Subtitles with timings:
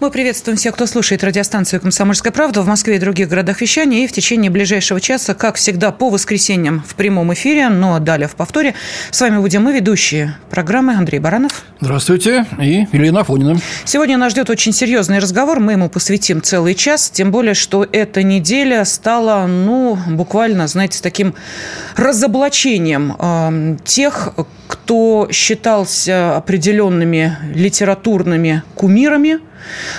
[0.00, 4.04] Мы приветствуем всех, кто слушает радиостанцию «Комсомольская правда» в Москве и других городах вещания.
[4.04, 8.36] И в течение ближайшего часа, как всегда, по воскресеньям в прямом эфире, но далее в
[8.36, 8.74] повторе.
[9.10, 11.64] С вами будем мы, ведущие программы Андрей Баранов.
[11.80, 12.46] Здравствуйте.
[12.60, 13.58] И Елена Афонина.
[13.84, 15.58] Сегодня нас ждет очень серьезный разговор.
[15.58, 17.10] Мы ему посвятим целый час.
[17.10, 21.34] Тем более, что эта неделя стала, ну, буквально, знаете, таким
[21.96, 24.32] разоблачением э, тех,
[24.68, 29.40] кто считался определенными литературными кумирами,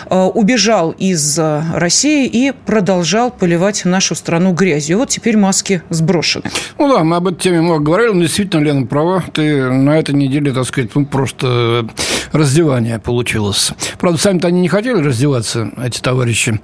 [0.09, 4.97] убежал из э, России и продолжал поливать нашу страну грязью.
[4.97, 6.45] Вот теперь маски сброшены.
[6.77, 9.23] Ну да, мы об этой теме много говорили, но действительно, Лена права.
[9.33, 11.87] Ты на этой неделе, так сказать, ну, просто
[12.31, 13.71] раздевание получилось.
[13.99, 16.59] Правда, сами-то они не хотели раздеваться, эти товарищи,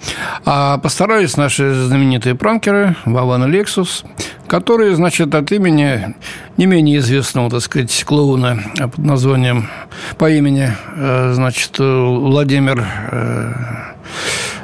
[0.45, 4.03] а постарались наши знаменитые пранкеры Вован и Лексус,
[4.47, 6.15] которые, значит, от имени
[6.57, 9.67] не менее известного, так сказать, клоуна под названием,
[10.17, 12.84] по имени, э, значит, Владимир э,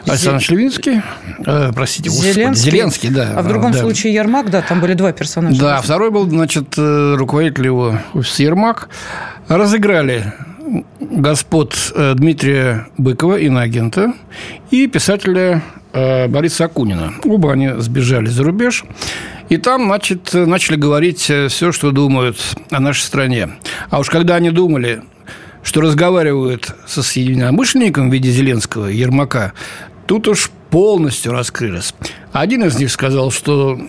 [0.07, 1.01] Александр Левинский,
[1.45, 2.43] э, простите, Зеленский.
[2.45, 3.33] Господи, Зеленский, да.
[3.35, 3.79] А в другом да.
[3.79, 5.59] случае Ермак, да, там были два персонажа.
[5.59, 8.89] Да, второй был, значит, э, руководитель его офиса Ермак.
[9.47, 10.33] Разыграли
[10.99, 14.13] господ э, Дмитрия Быкова, иноагента,
[14.69, 15.61] и писателя
[15.93, 17.11] Бориса Акунина.
[17.25, 18.85] Оба они сбежали за рубеж.
[19.49, 22.37] И там, значит, начали говорить все, что думают
[22.69, 23.49] о нашей стране.
[23.89, 25.01] А уж когда они думали,
[25.63, 29.53] что разговаривают со единомышленником в виде Зеленского, Ермака,
[30.07, 31.93] тут уж полностью раскрылись.
[32.31, 33.79] Один из них сказал, что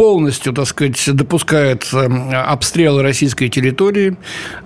[0.00, 4.16] полностью, так сказать, допускает эм, обстрелы российской территории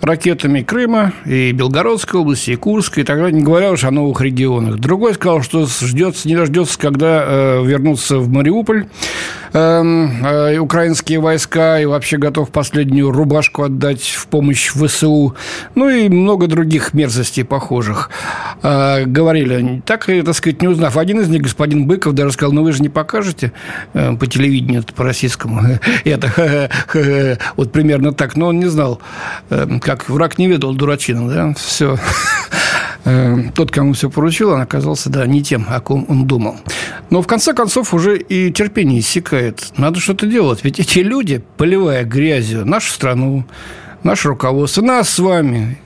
[0.01, 4.21] ракетами Крыма и Белгородской области, и Курской, и так далее, не говоря уж о новых
[4.21, 4.77] регионах.
[4.77, 8.87] Другой сказал, что ждется, не дождется, когда э, вернутся в Мариуполь
[9.55, 15.35] э, украинские войска и вообще готов последнюю рубашку отдать в помощь ВСУ.
[15.75, 18.11] Ну и много других мерзостей похожих.
[18.63, 20.97] Э, говорили, так, так сказать, не узнав.
[20.97, 23.53] Один из них, господин Быков, даже сказал, ну вы же не покажете
[23.95, 25.63] э, по телевидению по российскому.
[26.05, 26.71] Это
[27.57, 28.37] вот примерно так.
[28.37, 29.01] Но он не знал,
[29.81, 31.97] как враг не ведал дурачина, да, все.
[33.05, 36.57] Э, тот, кому все поручил, он оказался, да, не тем, о ком он думал.
[37.11, 39.73] Но в конце концов уже и терпение иссякает.
[39.77, 40.61] Надо что-то делать.
[40.65, 43.45] Ведь эти люди, поливая грязью нашу страну,
[44.03, 45.79] наше руководство, нас с вами,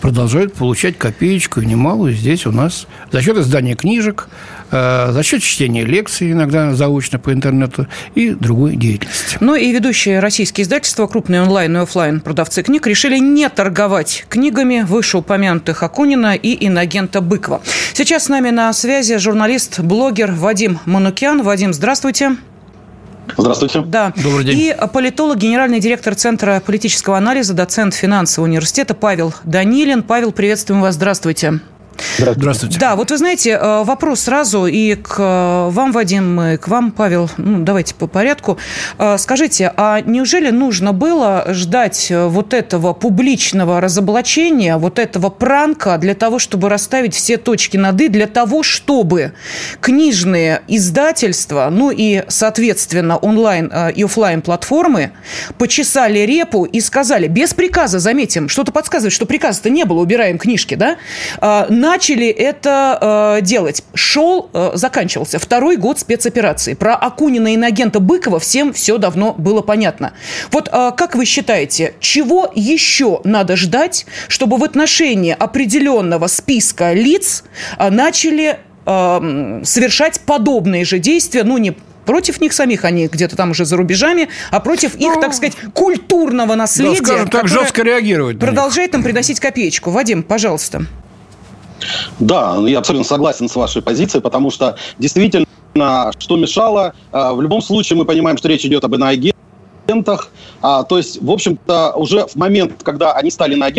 [0.00, 4.28] продолжают получать копеечку немалую здесь у нас за счет издания книжек,
[4.74, 9.38] за счет чтения лекций иногда заочно по интернету и другой деятельности.
[9.40, 14.84] Ну и ведущие российские издательства, крупные онлайн и офлайн продавцы книг, решили не торговать книгами
[14.86, 17.62] вышеупомянутых Акунина и инагента Быкова.
[17.92, 21.42] Сейчас с нами на связи журналист, блогер Вадим Манукян.
[21.42, 22.36] Вадим, здравствуйте.
[23.36, 23.82] Здравствуйте.
[23.82, 24.12] Да.
[24.16, 24.58] Добрый день.
[24.58, 30.02] И политолог, генеральный директор Центра политического анализа, доцент финансового университета Павел Данилин.
[30.02, 30.94] Павел, приветствуем вас.
[30.94, 31.60] Здравствуйте.
[32.18, 32.78] Здравствуйте.
[32.78, 36.92] Да, вот вы знаете, э, вопрос сразу и к э, вам, Вадим, и к вам,
[36.92, 37.28] Павел.
[37.36, 38.58] Ну, давайте по порядку.
[38.98, 46.14] Э, скажите, а неужели нужно было ждать вот этого публичного разоблачения, вот этого пранка для
[46.14, 49.32] того, чтобы расставить все точки над «и», для того, чтобы
[49.80, 55.12] книжные издательства, ну и, соответственно, онлайн и офлайн платформы
[55.58, 60.74] почесали репу и сказали, без приказа, заметим, что-то подсказывает, что приказа-то не было, убираем книжки,
[60.74, 60.96] да,
[61.84, 63.84] начали это э, делать.
[63.94, 66.74] Шел, э, заканчивался второй год спецоперации.
[66.74, 70.14] Про Акунина и инагента Быкова всем все давно было понятно.
[70.50, 77.44] Вот э, как вы считаете, чего еще надо ждать, чтобы в отношении определенного списка лиц
[77.78, 83.50] э, начали э, совершать подобные же действия, ну, не против них самих, они где-то там
[83.50, 87.00] уже за рубежами, а против их, ну, так сказать, культурного наследия.
[87.00, 88.38] Да, скажем так, жестко реагировать.
[88.38, 89.90] Продолжает им приносить копеечку.
[89.90, 90.86] Вадим, пожалуйста.
[92.20, 95.46] Да, я абсолютно согласен с вашей позицией, потому что действительно,
[96.18, 99.34] что мешало, э, в любом случае мы понимаем, что речь идет об иноагентах,
[99.86, 100.30] агентах.
[100.62, 103.70] А, то есть, в общем-то, уже в момент, когда они стали на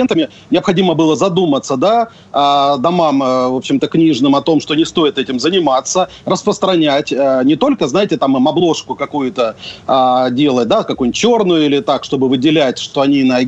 [0.51, 5.17] необходимо было задуматься, да, а, домам, э, в общем-то, книжным о том, что не стоит
[5.17, 9.55] этим заниматься, распространять, а, не только, знаете, там им обложку какую-то
[9.88, 13.43] а, делать, да, какую-нибудь черную или так, чтобы выделять, что они на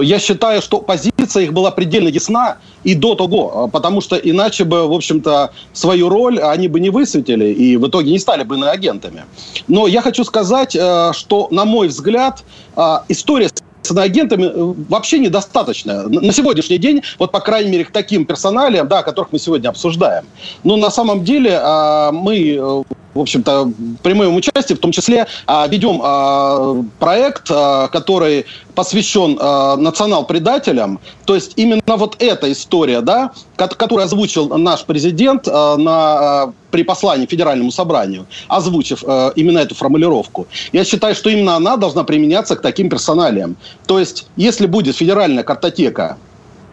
[0.00, 4.86] я считаю, что позиция их была предельно ясна и до того, потому что иначе бы,
[4.86, 9.24] в общем-то, свою роль они бы не высветили и в итоге не стали бы иноагентами.
[9.68, 12.44] Но я хочу сказать, э, что, на мой взгляд,
[12.76, 16.08] э, история с иноагентами э, вообще недостаточно.
[16.08, 20.24] На сегодняшний день, вот по крайней мере, к таким персоналиям, да, которых мы сегодня обсуждаем.
[20.64, 23.72] Но на самом деле а, мы в общем-то,
[24.02, 29.34] прямым участием, в том числе а, ведем а, проект, а, который посвящен
[29.82, 30.98] национал-предателям.
[31.26, 37.70] То есть именно вот эта история, да, которую озвучил наш президент на, при послании Федеральному
[37.70, 39.02] собранию, озвучив
[39.36, 40.46] именно эту формулировку.
[40.72, 43.56] Я считаю, что именно она должна применяться к таким персоналиям.
[43.86, 46.16] То есть, если будет федеральная картотека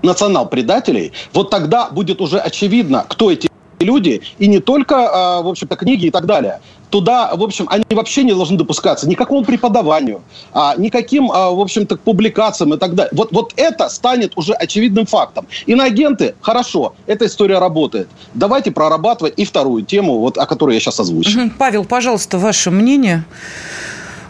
[0.01, 3.48] национал-предателей, вот тогда будет уже очевидно, кто эти
[3.79, 6.59] люди, и не только, а, в общем-то, книги и так далее.
[6.89, 10.21] Туда, в общем, они вообще не должны допускаться никакому преподаванию,
[10.53, 13.11] а, никаким, а, в общем-то, публикациям и так далее.
[13.13, 15.45] Вот, вот это станет уже очевидным фактом.
[15.67, 18.07] Иноагенты, хорошо, эта история работает.
[18.33, 21.51] Давайте прорабатывать и вторую тему, вот, о которой я сейчас озвучил.
[21.57, 23.23] Павел, пожалуйста, ваше мнение.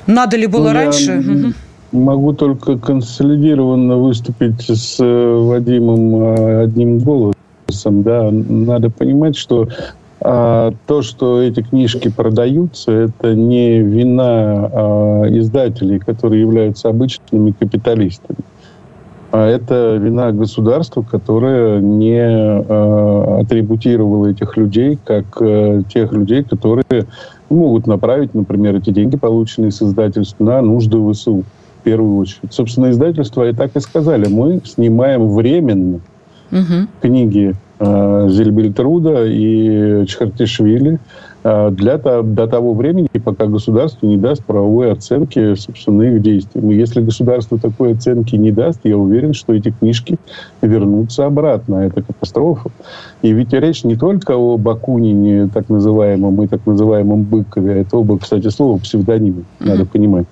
[0.06, 1.54] Надо ли было ну, раньше?
[1.92, 7.39] Могу только консолидированно выступить с э, Вадимом одним голосом
[8.04, 9.68] да, надо понимать, что
[10.22, 18.40] а, то, что эти книжки продаются, это не вина а, издателей, которые являются обычными капиталистами.
[19.32, 27.06] А это вина государства, которое не а, атрибутировало этих людей как а, тех людей, которые
[27.50, 31.44] могут направить, например, эти деньги, полученные с издательств, на нужды ВСУ
[31.80, 32.52] в первую очередь.
[32.52, 34.28] Собственно, издательства и так и сказали.
[34.28, 36.02] Мы снимаем временно
[36.52, 36.88] угу.
[37.02, 41.00] книги э, Зельбельтруда и Чхартишвили
[41.44, 46.70] для, до того времени, пока государство не даст правовой оценки, собственно, их действиям.
[46.72, 50.18] И если государство такой оценки не даст, я уверен, что эти книжки
[50.62, 51.76] вернутся обратно.
[51.78, 52.70] Это катастрофа.
[53.22, 57.82] И ведь речь не только о Бакунине, так называемом, и так называемом Быкове.
[57.82, 59.68] Это оба, кстати, слова псевдонимы, mm-hmm.
[59.68, 60.26] надо понимать.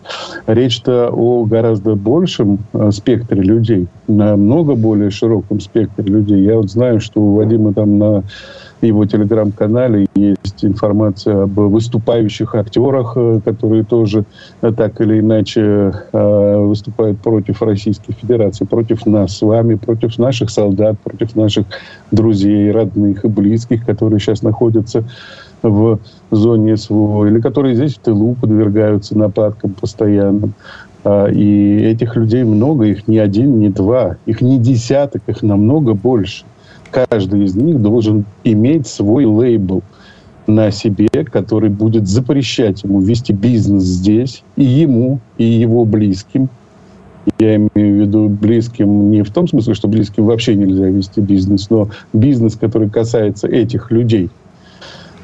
[0.45, 6.44] Речь-то о гораздо большем э, спектре людей, намного более широком спектре людей.
[6.44, 8.24] Я вот знаю, что у Вадима там на
[8.81, 14.25] его телеграм-канале есть информация об выступающих актерах, э, которые тоже
[14.62, 20.50] э, так или иначе э, выступают против Российской Федерации, против нас с вами, против наших
[20.50, 21.65] солдат, против наших
[22.12, 25.03] друзей, родных и близких, которые сейчас находятся
[25.63, 30.53] в зоне СВО, или которые здесь в тылу подвергаются нападкам постоянным.
[31.03, 35.94] А, и этих людей много, их не один, не два, их не десяток, их намного
[35.94, 36.45] больше
[36.92, 39.84] каждый из них должен иметь свой лейбл
[40.48, 46.50] на себе, который будет запрещать ему вести бизнес здесь, и ему, и его близким.
[47.39, 51.69] Я имею в виду близким не в том смысле, что близким вообще нельзя вести бизнес,
[51.69, 54.30] но бизнес, который касается этих людей,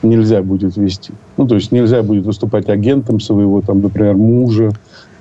[0.03, 1.13] нельзя будет вести.
[1.37, 4.71] Ну, то есть нельзя будет выступать агентом своего, там, например, мужа,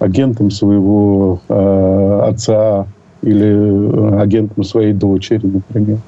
[0.00, 2.86] агентом своего э, отца
[3.22, 5.98] или э, агентом своей дочери, например.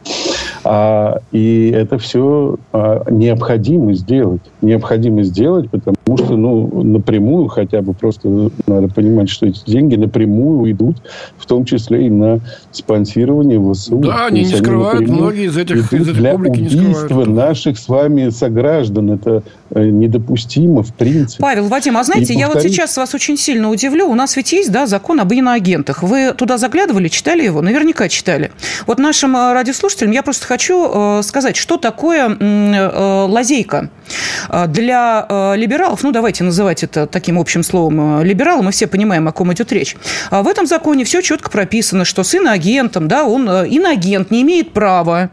[0.64, 4.40] А, и это все а, необходимо сделать.
[4.62, 10.70] Необходимо сделать, потому что ну, напрямую хотя бы просто надо понимать, что эти деньги напрямую
[10.70, 10.96] идут,
[11.38, 12.40] в том числе и на
[12.72, 13.96] спонсирование ВСУ.
[13.98, 17.30] Да, они не скрывают, многие из этих, из этой для публики убийства не скрывают.
[17.30, 19.12] наших с вами сограждан.
[19.12, 21.42] Это э, недопустимо в принципе.
[21.42, 24.08] Павел, Вадим, а знаете, и я вот сейчас вас очень сильно удивлю.
[24.08, 26.02] У нас ведь есть да, закон об иноагентах.
[26.02, 27.62] Вы туда заглядывали, читали его?
[27.62, 28.50] Наверняка читали.
[28.86, 32.36] Вот нашим э, радиослушателям я просто хочу э, сказать, что такое
[33.26, 33.90] лазейка
[34.68, 35.93] для либералов.
[36.02, 38.62] Ну, давайте называть это таким общим словом либералы.
[38.62, 39.96] Мы все понимаем, о ком идет речь.
[40.30, 44.72] А в этом законе все четко прописано, что с иноагентом, да, он иноагент не имеет
[44.72, 45.30] права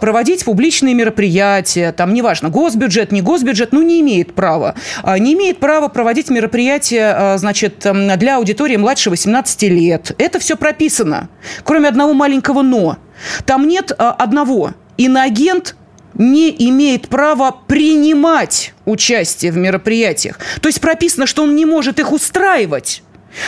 [0.00, 4.74] проводить публичные мероприятия, там, неважно, госбюджет, не госбюджет, ну, не имеет права.
[5.04, 10.14] Не имеет права проводить мероприятия, значит, для аудитории младше 18 лет.
[10.18, 11.28] Это все прописано,
[11.64, 12.98] кроме одного маленького «но».
[13.44, 14.72] Там нет а, одного.
[14.96, 15.76] Иноагент
[16.14, 20.38] не имеет права принимать участие в мероприятиях.
[20.60, 23.02] То есть прописано, что он не может их устраивать.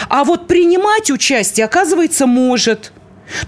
[0.09, 2.93] А вот принимать участие, оказывается, может.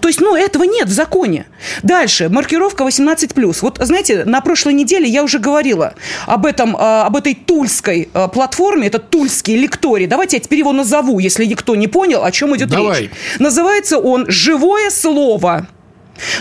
[0.01, 1.47] То есть, ну, этого нет в законе.
[1.83, 3.59] Дальше, маркировка 18+.
[3.63, 5.95] Вот, знаете, на прошлой неделе я уже говорила
[6.27, 10.07] об, этом, а, об этой тульской а, платформе, это тульский лекторий.
[10.07, 13.03] Давайте я теперь его назову, если никто не понял, о чем идет Давай.
[13.03, 13.11] речь.
[13.39, 15.67] Называется он «Живое слово».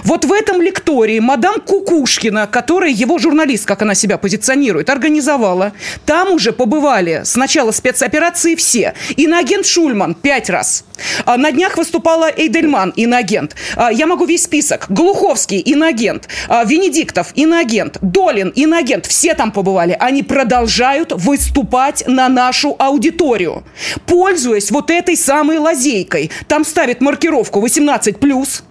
[0.03, 5.73] Вот в этом лектории мадам Кукушкина, которая его журналист, как она себя позиционирует, организовала,
[6.05, 8.93] там уже побывали сначала спецоперации все.
[9.15, 10.85] Иноагент Шульман пять раз.
[11.25, 13.55] А на днях выступала Эйдельман, иноагент.
[13.75, 14.85] А, я могу весь список.
[14.89, 16.27] Глуховский, иноагент.
[16.47, 17.97] А, Венедиктов, иноагент.
[18.01, 19.05] Долин, иноагент.
[19.05, 19.97] Все там побывали.
[19.99, 23.63] Они продолжают выступать на нашу аудиторию.
[24.05, 26.31] Пользуясь вот этой самой лазейкой.
[26.47, 28.63] Там ставят маркировку 18+,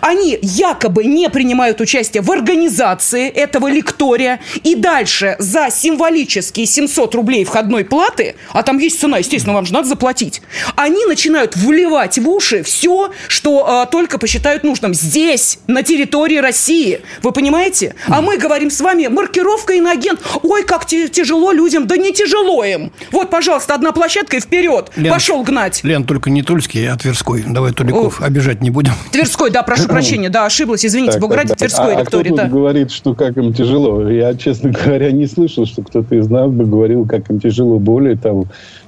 [0.00, 7.44] они якобы не принимают участие в организации этого лектория и дальше за символические 700 рублей
[7.44, 10.42] входной платы, а там есть цена, естественно, вам же надо заплатить,
[10.76, 17.00] они начинают вливать в уши все, что э, только посчитают нужным здесь, на территории России.
[17.22, 17.94] Вы понимаете?
[18.06, 20.20] А мы говорим с вами, маркировка иноагент.
[20.42, 21.86] Ой, как тяжело людям.
[21.86, 22.92] Да не тяжело им.
[23.10, 24.90] Вот, пожалуйста, одна площадка и вперед.
[24.96, 25.80] Лен, Пошел гнать.
[25.82, 27.44] Лен, только не Тульский, а Тверской.
[27.46, 28.24] Давай Туликов О.
[28.24, 28.92] обижать не будем.
[29.10, 32.00] Тверской, да, прошу прощения, да, ошиблась, извините, Бограде Тверской а.
[32.00, 34.08] А кто тут говорит, что как им тяжело?
[34.08, 37.78] Я, честно говоря, не слышал, что кто-то из нас бы говорил, как им тяжело.
[37.78, 38.46] Более того,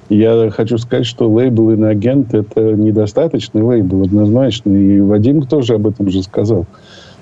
[0.09, 4.71] я хочу сказать, что лейбл «Иноагент»— это недостаточный лейбл, однозначно.
[4.71, 6.67] И Вадим тоже об этом же сказал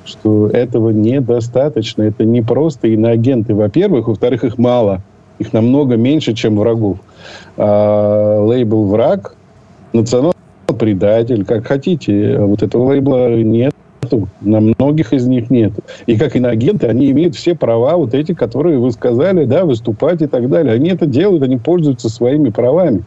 [0.04, 2.02] что этого недостаточно.
[2.02, 4.09] Это не просто иноагенты, во-первых.
[4.09, 5.00] Во-вторых, их мало.
[5.38, 6.99] Их намного меньше, чем врагов.
[7.56, 9.37] А лейбл «Враг»
[9.92, 10.32] национал
[10.66, 12.38] предатель, как хотите.
[12.38, 13.75] Вот этого лейбла нет.
[14.40, 15.73] На многих из них нет.
[16.07, 20.26] И как иноагенты, они имеют все права, вот эти, которые вы сказали, да, выступать и
[20.26, 20.75] так далее.
[20.75, 23.04] Они это делают, они пользуются своими правами.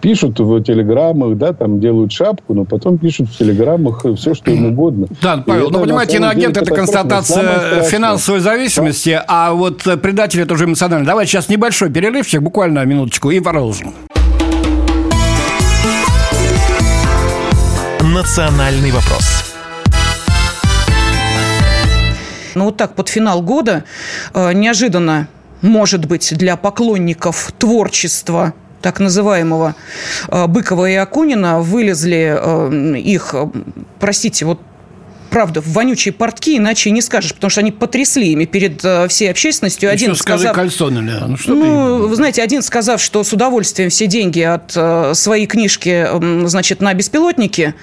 [0.00, 4.66] Пишут в телеграммах, да, там делают шапку, но потом пишут в телеграммах все, что им
[4.66, 5.08] угодно.
[5.20, 9.24] Да, Павел, ну, понимаете, иноагент– это констатация финансовой зависимости, да?
[9.26, 11.04] а вот предатель– это уже эмоционально.
[11.04, 13.92] Давайте сейчас небольшой перерывчик, буквально минуточку, и продолжим.
[18.08, 19.44] «Национальный вопрос».
[22.54, 23.84] Ну вот так под финал года
[24.32, 25.28] э, неожиданно,
[25.60, 29.74] может быть, для поклонников творчества так называемого
[30.28, 33.34] э, Быкова и Акунина вылезли э, их,
[34.00, 34.60] простите, вот
[35.30, 39.30] правда, в вонючие портки, иначе не скажешь, потому что они потрясли ими перед э, всей
[39.30, 39.90] общественностью.
[39.90, 40.54] Один Еще сказав...
[40.54, 41.26] кальсоны, да.
[41.26, 45.46] Ну, что ну вы знаете, один сказав, что с удовольствием все деньги от э, своей
[45.46, 46.06] книжки,
[46.46, 47.74] значит, на беспилотники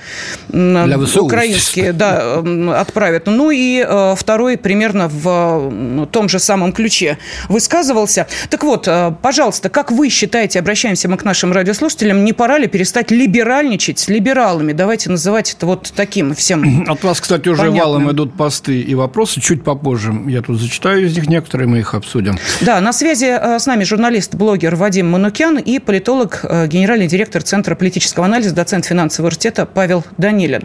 [0.50, 2.44] Для украинские, да,
[2.80, 3.28] отправят.
[3.28, 5.28] Ну и э, второй примерно в
[5.72, 7.18] э, том же самом ключе
[7.50, 8.28] высказывался.
[8.50, 12.68] Так вот, э, пожалуйста, как вы считаете, обращаемся мы к нашим радиослушателям, не пора ли
[12.68, 14.74] перестать либеральничать с либералами?
[14.74, 16.86] Давайте называть это вот таким всем.
[16.90, 17.84] От вас, кстати, кстати, уже Понятно.
[17.84, 19.42] валом идут посты и вопросы.
[19.42, 22.38] Чуть попозже я тут зачитаю из них некоторые, мы их обсудим.
[22.62, 27.76] Да, на связи э, с нами журналист-блогер Вадим Манукян и политолог, э, генеральный директор Центра
[27.76, 30.64] политического анализа, доцент финансового университета Павел Данилин.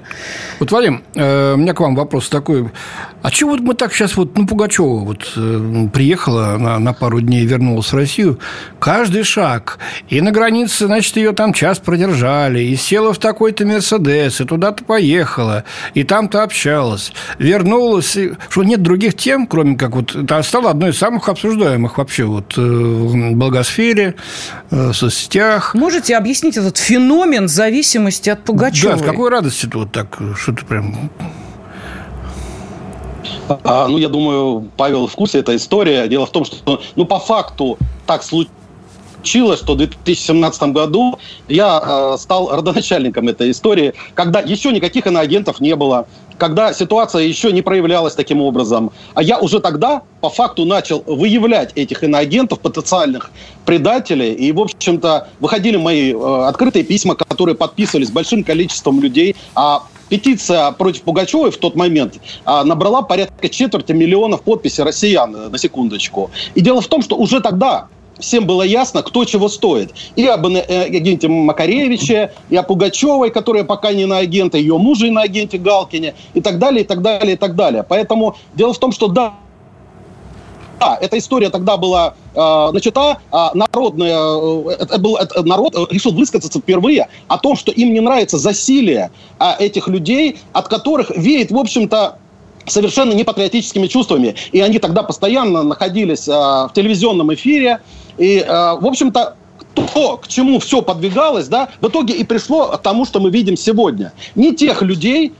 [0.61, 2.71] Вот, Вадим, э, у меня к вам вопрос такой.
[3.23, 5.33] А чего вот мы так сейчас вот, ну, Пугачева вот
[5.93, 8.39] приехала на, на пару дней, вернулась в Россию,
[8.79, 14.41] каждый шаг, и на границе, значит, ее там час продержали, и села в такой-то Мерседес,
[14.41, 20.15] и туда-то поехала, и там-то общалась вернулась, и, что нет других тем, кроме как вот
[20.15, 24.15] это стало одной из самых обсуждаемых вообще вот э, в благосфере,
[24.71, 25.75] э, в соцсетях.
[25.75, 28.97] Можете объяснить этот феномен зависимости от Пугачевой?
[28.97, 31.11] Да, с какой радости-то вот так, что-то прям
[33.65, 36.07] а, ну, я думаю, Павел в курсе этой истории.
[36.09, 42.17] Дело в том, что, ну, по факту так случилось, что в 2017 году я э,
[42.19, 46.07] стал родоначальником этой истории, когда еще никаких иноагентов не было
[46.41, 48.91] когда ситуация еще не проявлялась таким образом.
[49.15, 53.31] А я уже тогда, по факту, начал выявлять этих иноагентов, потенциальных
[53.67, 54.33] предателей.
[54.33, 59.37] И, в общем-то, выходили мои э, открытые письма, которые подписывались большим количеством людей.
[59.55, 65.49] А петиция против Пугачевой в тот момент а, набрала порядка четверти миллионов подписей россиян, э,
[65.49, 66.31] на секундочку.
[66.55, 67.89] И дело в том, что уже тогда
[68.19, 69.95] всем было ясно, кто чего стоит.
[70.17, 75.07] И об э, агенте Макаревиче, и о Пугачевой, которая пока не на агенте, ее мужа
[75.07, 77.85] и на агенте Галкине, и так далее, и так далее, и так далее.
[77.89, 79.35] Поэтому дело в том, что да,
[80.81, 86.13] да, эта история тогда была э, начата, а народная, э, это был, это, народ решил
[86.13, 91.51] высказаться впервые о том, что им не нравится засилие э, этих людей, от которых веет,
[91.51, 92.19] в общем-то,
[92.67, 94.35] совершенно непатриотическими чувствами.
[94.53, 97.81] И они тогда постоянно находились э, в телевизионном эфире,
[98.17, 99.37] и, э, в общем-то,
[99.95, 103.57] то, к чему все подвигалось, да, в итоге и пришло к тому, что мы видим
[103.57, 104.13] сегодня.
[104.35, 105.33] Не тех людей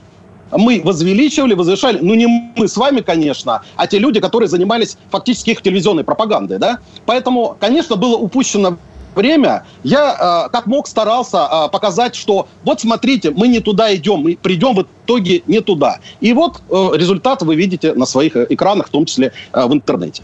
[0.51, 5.51] мы возвеличивали, возвышали, ну не мы с вами, конечно, а те люди, которые занимались фактически
[5.51, 6.79] их телевизионной пропагандой, да.
[7.05, 8.77] Поэтому, конечно, было упущено
[9.15, 14.73] время я как мог старался показать, что вот смотрите, мы не туда идем, мы придем
[14.73, 15.99] в итоге не туда.
[16.21, 20.23] И вот результат вы видите на своих экранах, в том числе в интернете.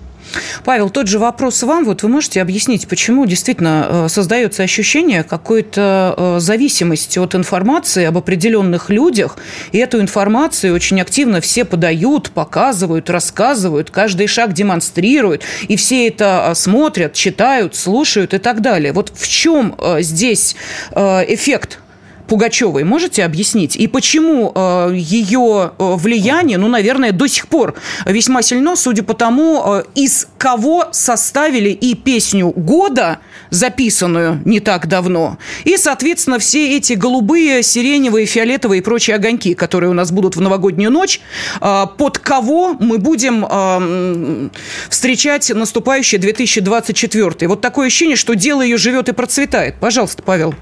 [0.63, 1.86] Павел, тот же вопрос вам.
[1.86, 8.17] Вот вы можете объяснить, почему действительно э, создается ощущение какой-то э, зависимости от информации об
[8.17, 9.38] определенных людях,
[9.72, 16.50] и эту информацию очень активно все подают, показывают, рассказывают, каждый шаг демонстрируют, и все это
[16.50, 18.93] э, смотрят, читают, слушают и так далее.
[18.93, 20.55] Вот в чем здесь
[20.96, 21.79] эффект
[22.27, 23.75] Пугачевой можете объяснить?
[23.75, 29.13] И почему э, ее э, влияние, ну, наверное, до сих пор весьма сильно, судя по
[29.13, 33.19] тому, э, из кого составили и песню года,
[33.50, 39.89] записанную не так давно, и, соответственно, все эти голубые, сиреневые, фиолетовые и прочие огоньки, которые
[39.89, 41.22] у нас будут в новогоднюю ночь,
[41.60, 44.51] под кого мы будем
[44.89, 47.48] встречать наступающий 2024.
[47.48, 49.75] Вот такое ощущение, что дело ее живет и процветает.
[49.79, 50.53] Пожалуйста, Павел.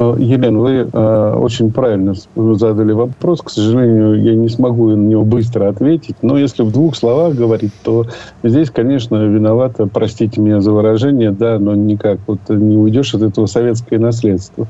[0.00, 3.42] Елена, вы э, очень правильно задали вопрос.
[3.42, 6.16] К сожалению, я не смогу на него быстро ответить.
[6.22, 8.06] Но если в двух словах говорить, то
[8.42, 13.44] здесь, конечно, виновата, простите меня за выражение, да, но никак вот не уйдешь от этого
[13.44, 14.66] советское наследство.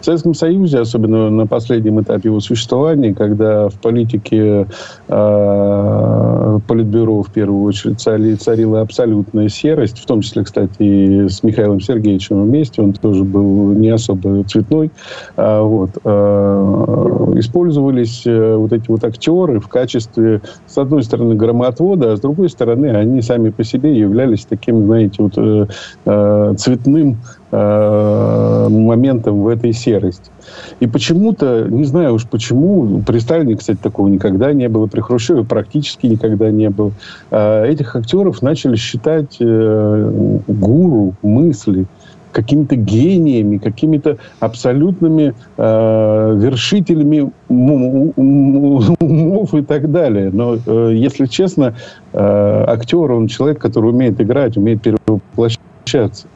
[0.00, 4.66] В Советском Союзе, особенно на последнем этапе его существования, когда в политике
[5.08, 8.00] э, политбюро в первую очередь
[8.42, 13.88] царила абсолютная серость, в том числе, кстати, с Михаилом Сергеевичем вместе, он тоже был не
[13.88, 14.90] особо цветной цветной.
[15.36, 15.90] А, вот.
[16.04, 22.20] А, использовались э, вот эти вот актеры в качестве, с одной стороны, громоотвода, а с
[22.20, 25.66] другой стороны, они сами по себе являлись таким, знаете, вот э,
[26.06, 27.18] э, цветным
[27.52, 30.28] моментом в этой серости.
[30.80, 35.44] И почему-то, не знаю уж почему, при Сталине, кстати, такого никогда не было, при Хрущеве
[35.44, 36.90] практически никогда не было,
[37.30, 41.86] этих актеров начали считать гуру мысли,
[42.34, 50.30] какими-то гениями, какими-то абсолютными э, вершителями умов и так далее.
[50.32, 51.76] Но, э, если честно,
[52.12, 56.26] э, актер, он человек, который умеет играть, умеет перевоплощаться.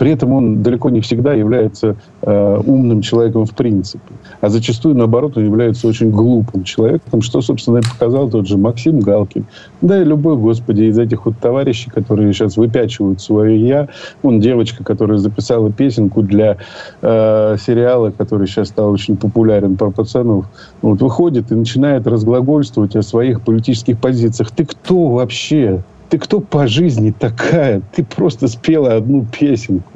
[0.00, 4.14] При этом он далеко не всегда является э, умным человеком в принципе.
[4.40, 9.00] А зачастую, наоборот, он является очень глупым человеком, что, собственно, и показал тот же Максим
[9.00, 9.44] Галкин.
[9.82, 13.88] Да и любой, господи, из этих вот товарищей, которые сейчас выпячивают свое «я».
[14.22, 16.56] Вон девочка, которая записала песенку для
[17.02, 20.46] э, сериала, который сейчас стал очень популярен про пацанов.
[20.80, 24.50] Вот выходит и начинает разглагольствовать о своих политических позициях.
[24.50, 25.82] Ты кто вообще?
[26.10, 27.82] Ты кто по жизни такая?
[27.94, 29.92] Ты просто спела одну песенку.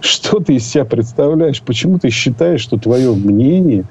[0.00, 1.60] Что ты из себя представляешь?
[1.62, 3.84] Почему ты считаешь, что твое мнение,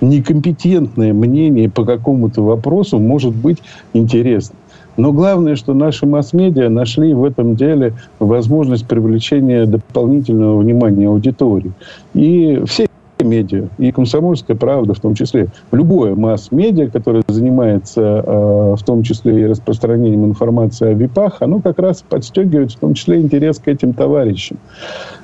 [0.00, 3.58] некомпетентное мнение по какому-то вопросу может быть
[3.92, 4.58] интересным?
[4.96, 11.72] Но главное, что наши масс-медиа нашли в этом деле возможность привлечения дополнительного внимания аудитории.
[12.14, 12.88] И все
[13.22, 15.48] медиа, и «Комсомольская правда» в том числе.
[15.70, 21.78] Любое масс-медиа, которое занимается э, в том числе и распространением информации о ВИПах, оно как
[21.78, 24.58] раз подстегивает в том числе интерес к этим товарищам.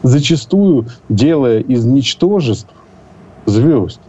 [0.02, 2.68] Зачастую делая из ничтожеств
[3.46, 4.00] звезд.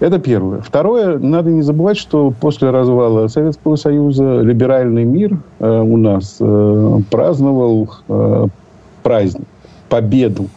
[0.00, 0.62] Это первое.
[0.62, 7.00] Второе, надо не забывать, что после развала Советского Союза либеральный мир э, у нас э,
[7.10, 8.46] праздновал э,
[9.02, 9.46] праздник,
[9.90, 10.48] победу.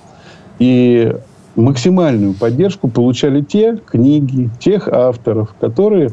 [0.59, 1.13] И
[1.55, 6.09] максимальную поддержку получали те книги, тех авторов, которые,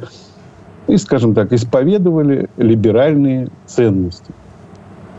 [0.87, 4.33] и, скажем так, исповедовали либеральные ценности.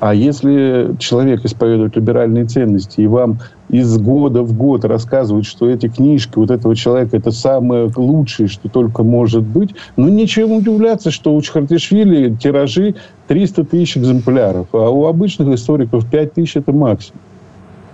[0.01, 3.37] А если человек исповедует либеральные ценности, и вам
[3.69, 8.67] из года в год рассказывают, что эти книжки вот этого человека это самое лучшее, что
[8.67, 12.95] только может быть, ну ничем удивляться, что у Чхартишвили тиражи
[13.27, 17.21] 300 тысяч экземпляров, а у обычных историков 5 тысяч это максимум.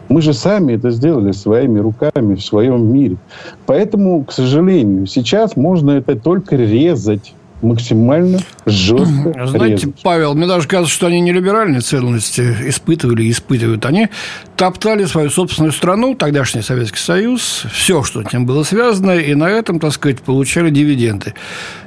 [0.10, 3.18] Мы же сами это сделали своими руками в своем мире.
[3.66, 10.02] Поэтому, к сожалению, сейчас можно это только резать максимально жестко Знаете, резать.
[10.04, 13.86] Павел, мне даже кажется, что они не либеральные ценности испытывали и испытывают.
[13.86, 14.10] Они
[14.56, 19.50] топтали свою собственную страну, тогдашний Советский Союз, все, что с ним было связано, и на
[19.50, 21.34] этом, так сказать, получали дивиденды.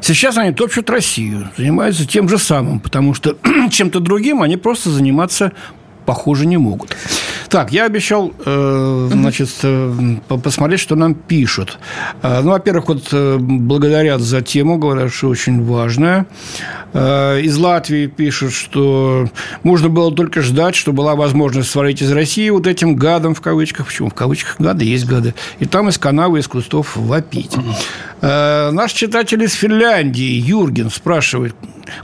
[0.00, 3.37] Сейчас они топчут Россию, занимаются тем же самым, потому что
[3.70, 5.52] чем-то другим они просто заниматься
[6.11, 6.96] похоже, не могут.
[7.51, 11.79] Так, я обещал, э, значит, э, посмотреть, что нам пишут.
[12.23, 16.27] Э, ну, во-первых, вот благодарят за тему, говорят, что очень важная.
[16.92, 19.29] Из Латвии пишут, что
[19.62, 23.87] можно было только ждать, что была возможность сварить из России вот этим гадом в кавычках.
[23.87, 24.85] Почему в кавычках гады?
[24.85, 25.35] Есть гады.
[25.61, 27.57] И там из канавы, из кустов вопить.
[28.20, 31.55] Наш читатель из Финляндии, Юрген, спрашивает.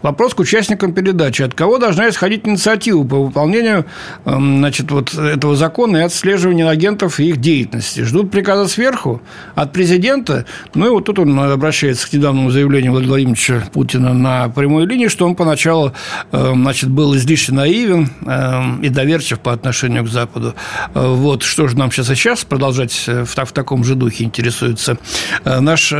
[0.02, 1.42] Вопрос к участникам передачи.
[1.42, 3.86] От кого должна исходить инициатива по выполнению
[4.24, 8.02] значит, вот этого закона и отслеживания агентов и их деятельности.
[8.02, 9.22] Ждут приказа сверху
[9.54, 10.46] от президента.
[10.74, 15.08] Ну и вот тут он обращается к недавнему заявлению Владимира Владимировича Путина на прямой линии,
[15.08, 15.92] что он поначалу
[16.32, 20.54] эм, значит, был излишне наивен эм, и доверчив по отношению к Западу.
[20.94, 24.24] Э, вот что же нам сейчас и сейчас продолжать э, в, в таком же духе
[24.24, 24.98] интересуется
[25.44, 25.92] э, наш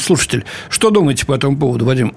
[0.00, 0.44] слушатель.
[0.68, 2.14] Что думаете по этому поводу, Вадим?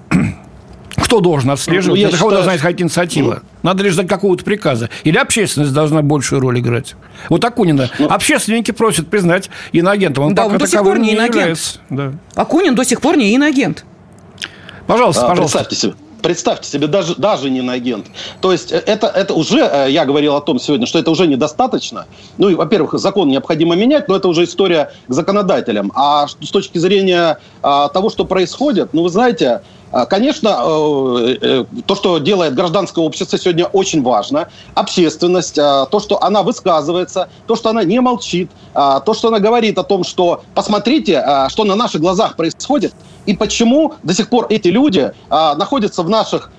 [1.12, 2.00] Кто должен отслеживать?
[2.00, 3.42] Ну, Это кого должна исходить инициатива?
[3.62, 4.88] Ну, Надо лишь ждать какого-то приказа.
[5.04, 6.94] Или общественность должна большую роль играть?
[7.28, 7.90] Вот Акунина.
[7.98, 10.24] Ну, Общественники просят признать иноагентом.
[10.24, 11.80] Он да, он до сих пор не иноагент.
[11.90, 12.14] Да.
[12.34, 13.84] Акунин до сих пор не иноагент.
[14.86, 15.58] Пожалуйста, а, пожалуйста.
[15.58, 18.06] Представьте себе представьте себе, даже, даже не на агент.
[18.40, 21.26] То есть э, это, это уже, э, я говорил о том сегодня, что это уже
[21.26, 22.06] недостаточно.
[22.38, 25.90] Ну, и, во-первых, закон необходимо менять, но это уже история к законодателям.
[25.96, 29.62] А с точки зрения а, того, что происходит, ну, вы знаете,
[30.08, 34.48] Конечно, э, э, то, что делает гражданское общество сегодня очень важно.
[34.74, 39.38] Общественность, а, то, что она высказывается, то, что она не молчит, а, то, что она
[39.38, 42.94] говорит о том, что посмотрите, что на наших глазах происходит,
[43.26, 46.50] и почему до сих пор эти люди находятся в наших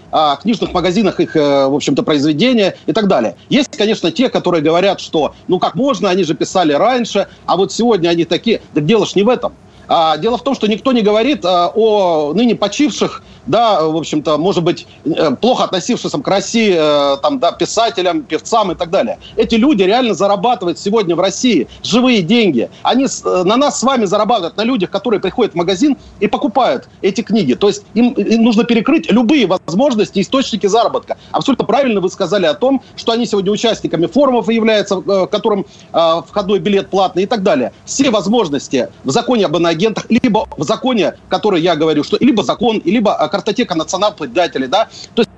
[0.41, 3.35] книжных магазинах их, э, в общем-то, произведения и так далее.
[3.49, 7.71] Есть, конечно, те, которые говорят, что ну как можно, они же писали раньше, а вот
[7.71, 8.61] сегодня они такие.
[8.75, 9.53] Так дело ж не в этом.
[9.87, 14.37] А, дело в том, что никто не говорит а, о ныне почивших, да, в общем-то,
[14.37, 19.19] может быть, э, плохо относившихся к России, э, там, да, писателям, певцам и так далее.
[19.35, 22.69] Эти люди реально зарабатывают сегодня в России живые деньги.
[22.83, 26.87] Они э, на нас с вами зарабатывают, на людях, которые приходят в магазин и покупают
[27.01, 27.53] эти книги.
[27.53, 31.17] То есть им, им нужно перекрыть любые возможности, источники заработка.
[31.31, 36.89] Абсолютно правильно вы сказали о том, что они сегодня участниками форумов являются, которым входной билет
[36.89, 37.73] платный и так далее.
[37.85, 42.81] Все возможности в законе об агентах, либо в законе, который я говорю, что либо закон,
[42.85, 45.29] либо а, картотека национал-предателей, да, то есть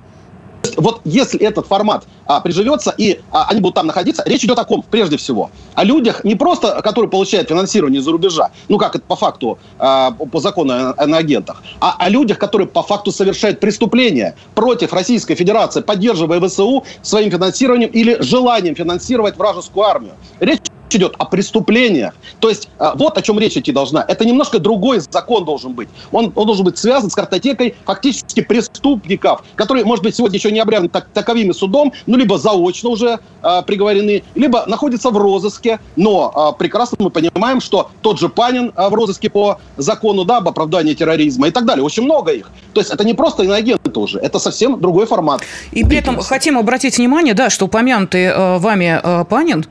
[0.76, 4.64] вот если этот формат а, приживется и а, они будут там находиться, речь идет о
[4.64, 5.50] ком, прежде всего?
[5.74, 10.10] О людях не просто, которые получают финансирование из-за рубежа, ну как это по факту, а,
[10.10, 15.34] по закону о, о агентах, а о людях, которые по факту совершают преступления против Российской
[15.34, 20.12] Федерации, поддерживая ВСУ своим финансированием или желанием финансировать вражескую армию.
[20.40, 20.60] Речь
[20.94, 22.14] идет о преступлениях.
[22.40, 24.04] То есть э, вот о чем речь идти должна.
[24.06, 25.88] Это немножко другой закон должен быть.
[26.12, 30.60] Он, он должен быть связан с картотекой фактически преступников, которые, может быть, сегодня еще не
[30.60, 35.80] обряжены так, таковыми судом, ну, либо заочно уже э, приговорены, либо находятся в розыске.
[35.96, 40.38] Но э, прекрасно мы понимаем, что тот же Панин э, в розыске по закону да,
[40.38, 41.84] об оправдании терроризма и так далее.
[41.84, 42.50] Очень много их.
[42.72, 45.40] То есть это не просто иноагенты уже, это совсем другой формат.
[45.72, 49.64] И при этом хотим обратить внимание, да, что упомянутый э, вами э, Панин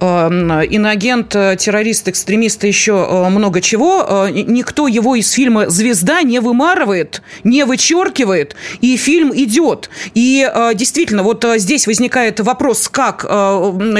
[0.00, 4.26] э, иноагент, э, террорист, экстремист, еще э, много чего.
[4.26, 9.90] Э, никто его из фильма «Звезда» не вымарывает, не вычеркивает, и фильм идет.
[10.14, 13.26] И действительно, вот здесь возникает вопрос, как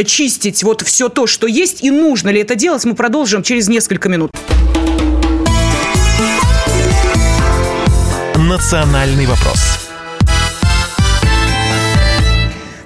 [0.07, 4.09] чистить вот все то, что есть, и нужно ли это делать, мы продолжим через несколько
[4.09, 4.31] минут.
[8.37, 9.72] Национальный вопрос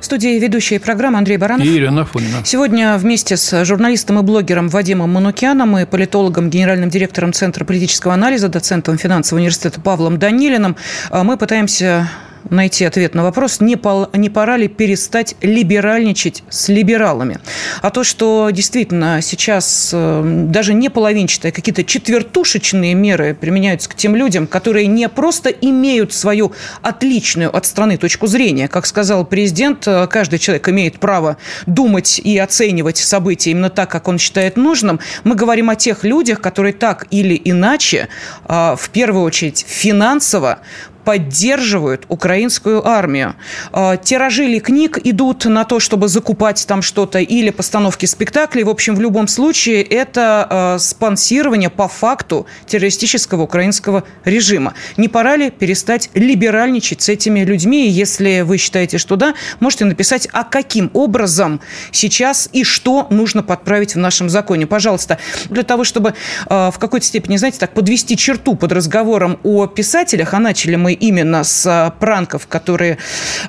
[0.07, 1.67] студии ведущая программы Андрей Баранов.
[1.67, 2.45] И Ирина Фунина.
[2.45, 8.49] Сегодня вместе с журналистом и блогером Вадимом Манукяном и политологом, генеральным директором Центра политического анализа,
[8.49, 10.77] доцентом финансового университета Павлом Данилиным
[11.11, 12.09] а мы пытаемся
[12.51, 17.39] найти ответ на вопрос, не, пол, не пора ли перестать либеральничать с либералами.
[17.83, 23.95] А то, что действительно сейчас э, даже не половинчатые, а какие-то четвертушечные меры применяются к
[23.95, 28.69] тем людям, которые не просто имеют свою отличную от страны точку зрения.
[28.69, 34.09] Как сказал президент, э, каждый человек имеет право думать и оценивать события именно так, как
[34.09, 35.01] он считает нужным.
[35.25, 38.09] Мы говорим о тех людях, которые так или иначе,
[38.49, 40.61] э, в первую очередь финансово,
[41.07, 43.37] поддерживают украинскую армию.
[43.73, 48.65] А, тиражи ли книг идут на то, чтобы закупать там что-то или постановки спектаклей.
[48.65, 54.75] В общем, в любом случае это а, спонсирование по факту террористического украинского режима.
[54.97, 57.89] Не пора ли перестать либеральничать с этими людьми?
[57.89, 61.61] Если вы считаете, что да, можете написать, а каким образом
[61.93, 64.67] сейчас и что нужно подправить в нашем законе.
[64.67, 65.19] Пожалуйста,
[65.51, 66.15] для того, чтобы
[66.47, 70.96] а, в какой-то степени, знаете, так подвести черту под разговором о писателях, а начали мы
[70.99, 72.99] именно с а, пранков, которые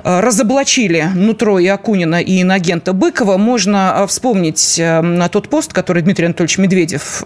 [0.03, 4.81] а, разоблачили нутро и Акунина, и инагента Быкова, можно а, вспомнить
[5.31, 7.23] тот пост, который Дмитрий Анатольевич Медведев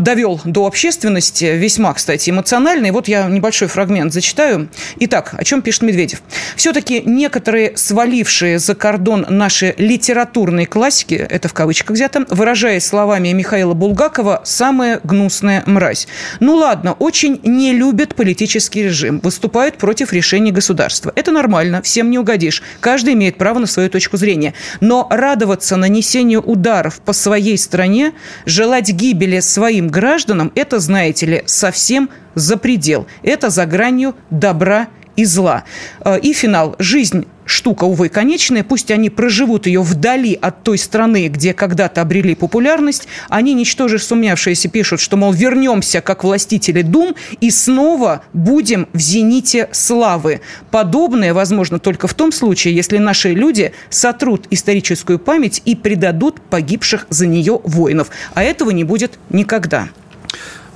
[0.00, 2.90] довел до общественности, весьма, кстати, эмоциональный.
[2.90, 4.68] Вот я небольшой фрагмент зачитаю.
[5.00, 6.22] Итак, о чем пишет Медведев?
[6.56, 13.74] Все-таки некоторые свалившие за кордон наши литературные классики, это в кавычках взято, выражаясь словами Михаила
[13.74, 16.08] Булгакова, самая гнусная мразь.
[16.40, 21.12] Ну ладно, очень не любят политический режим режим, выступают против решений государства.
[21.14, 22.62] Это нормально, всем не угодишь.
[22.80, 24.54] Каждый имеет право на свою точку зрения.
[24.80, 28.12] Но радоваться нанесению ударов по своей стране,
[28.46, 33.06] желать гибели своим гражданам, это, знаете ли, совсем за предел.
[33.22, 35.64] Это за гранью добра и зла.
[36.04, 36.76] Э, и финал.
[36.78, 38.62] Жизнь штука, увы, конечная.
[38.62, 43.08] Пусть они проживут ее вдали от той страны, где когда-то обрели популярность.
[43.28, 49.68] Они, ничтоже сумявшиеся, пишут, что, мол, вернемся как властители дум и снова будем в зените
[49.72, 50.40] славы.
[50.70, 57.06] Подобное возможно только в том случае, если наши люди сотрут историческую память и предадут погибших
[57.10, 58.10] за нее воинов.
[58.34, 59.88] А этого не будет никогда.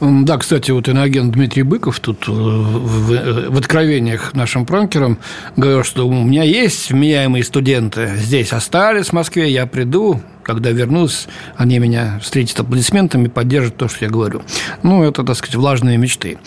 [0.04, 5.18] Да, кстати, вот иноагент Дмитрий Быков тут э, в, в откровениях нашим пранкерам
[5.56, 11.28] говорил, что у меня есть вменяемые студенты, здесь остались в Москве, я приду, когда вернусь,
[11.56, 14.42] они меня встретят аплодисментами, поддержат то, что я говорю.
[14.82, 16.38] Ну, это, так сказать, влажные мечты.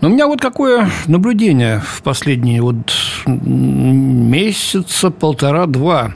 [0.00, 2.92] Но у меня вот какое наблюдение в последние вот
[3.26, 6.14] месяца полтора-два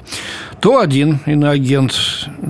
[0.60, 1.94] то один иноагент,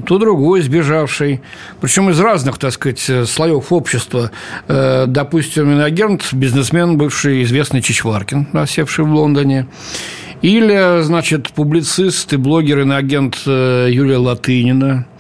[0.07, 1.41] то другой сбежавший,
[1.81, 4.31] причем из разных, так сказать, слоев общества.
[4.67, 9.67] Э, допустим, иноагент, бизнесмен, бывший известный Чичваркин, осевший в Лондоне,
[10.41, 15.07] или, значит, публицист и блогер иноагент э, Юлия Латынина–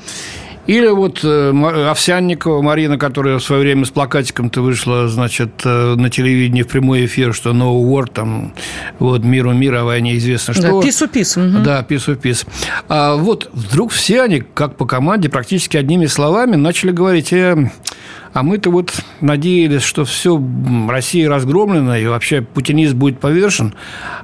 [0.68, 6.11] или вот э, Овсянникова Марина, которая в свое время с плакатиком-то вышла, значит, э, на
[6.11, 8.52] телевидении в прямой эфир, что no war, там,
[8.98, 10.78] вот, миру мир, о войне известно что.
[10.78, 11.38] Да, пису пис.
[11.38, 11.61] Угу.
[11.64, 12.44] Да, пису пис.
[12.87, 17.70] А вот вдруг все они, как по команде, практически одними словами начали говорить, э,
[18.35, 20.38] а мы-то вот надеялись, что все,
[20.87, 23.74] Россия разгромлена, и вообще путинизм будет повешен,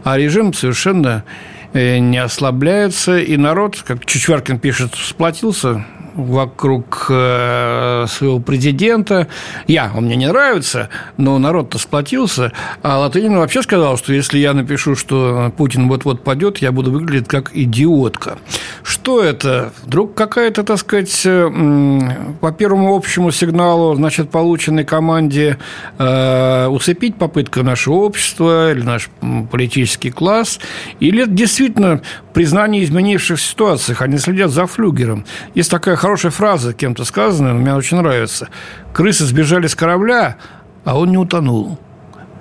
[0.05, 1.25] а режим совершенно
[1.73, 9.29] не ослабляется, и народ, как Чичваркин пишет, сплотился вокруг э, своего президента.
[9.67, 12.53] Я, он мне не нравится, но народ-то сплотился.
[12.83, 17.29] А Латынина вообще сказал, что если я напишу, что Путин вот-вот падет, я буду выглядеть
[17.29, 18.39] как идиотка.
[18.83, 19.73] Что это?
[19.85, 21.51] Вдруг какая-то, так сказать, э,
[22.41, 25.59] по первому общему сигналу, значит, полученной команде
[25.99, 29.11] э, усыпить попытка нашего общества или наш
[29.51, 30.61] политический класс,
[31.01, 32.03] или это действительно
[32.35, 35.25] признание изменившихся ситуациях, они следят за флюгером.
[35.55, 38.49] Есть такая хорошая фраза, кем-то сказанная, мне очень нравится.
[38.93, 40.37] Крысы сбежали с корабля,
[40.85, 41.79] а он не утонул.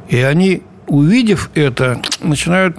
[0.10, 2.78] И они, увидев это, начинают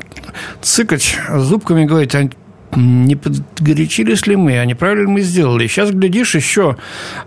[0.61, 2.29] цыкать зубками и говорить, а
[2.77, 5.69] не подгорячились ли мы, а неправильно мы сделали.
[5.69, 6.77] Сейчас, глядишь, еще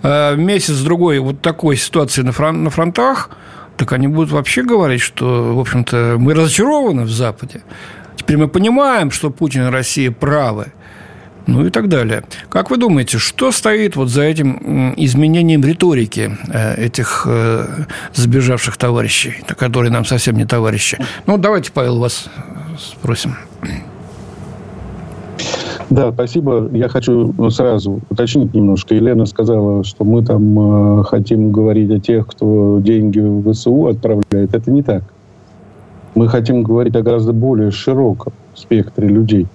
[0.04, 3.30] э, месяц-другой вот такой ситуации на, фрон- на фронтах,
[3.78, 7.62] так они будут вообще говорить, что, в общем-то, мы разочарованы в Западе.
[8.28, 10.74] Теперь мы понимаем, что Путин и Россия правы
[11.46, 12.24] ну и так далее.
[12.50, 17.66] Как вы думаете, что стоит вот за этим изменением риторики э, этих э,
[18.14, 20.98] сбежавших товарищей, которые нам совсем не товарищи?
[21.26, 22.26] Ну, давайте, Павел, вас
[22.78, 23.38] спросим.
[25.90, 26.70] Да, спасибо.
[26.74, 28.94] Я хочу сразу уточнить немножко.
[28.94, 34.54] Елена сказала, что мы там э, хотим говорить о тех, кто деньги в ВСУ отправляет.
[34.54, 35.04] Это не так.
[36.18, 39.46] Мы хотим говорить о гораздо более широком спектре людей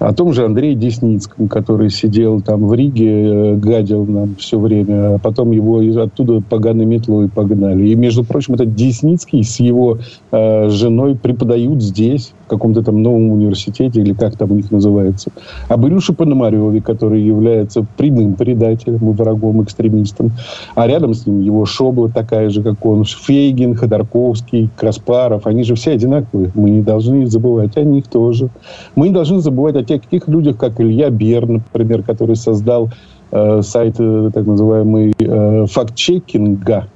[0.00, 5.16] о том же Андрее Десницком, который сидел там в Риге, э, гадил нам все время,
[5.16, 7.86] а потом его оттуда поганой метлой погнали.
[7.86, 9.98] И, между прочим, этот Десницкий с его
[10.32, 15.30] э, женой преподают здесь, в каком-то там новом университете, или как там у них называется.
[15.68, 20.32] Об Илюше Пономареве, который является прямым предателем и врагом, экстремистом.
[20.74, 25.46] А рядом с ним его Шобла такая же, как он, Фейгин, Ходорковский, Краспаров.
[25.46, 26.50] Они же все одинаковые.
[26.54, 28.48] Мы не должны забывать о них тоже.
[28.96, 32.90] Мы не должны забывать о таких людях, как Илья Бер, например, который создал
[33.30, 36.86] э, сайт э, так называемый э, факт-чекинга,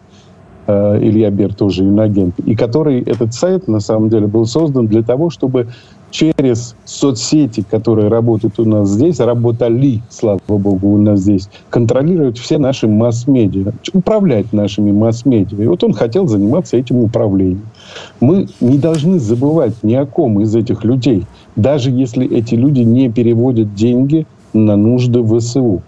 [0.66, 5.02] э, Илья Бер тоже инагент, и который этот сайт на самом деле был создан для
[5.02, 5.68] того, чтобы
[6.14, 12.56] через соцсети, которые работают у нас здесь, работали, слава богу, у нас здесь, контролировать все
[12.58, 15.64] наши масс-медиа, управлять нашими масс-медиа.
[15.64, 17.66] И вот он хотел заниматься этим управлением.
[18.20, 23.10] Мы не должны забывать ни о ком из этих людей, даже если эти люди не
[23.10, 25.82] переводят деньги на нужды ВСУ.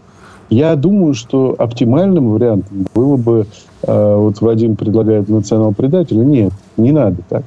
[0.48, 3.46] Я думаю, что оптимальным вариантом было бы,
[3.82, 7.44] э, вот Вадим предлагает национал-предателя, нет, не надо так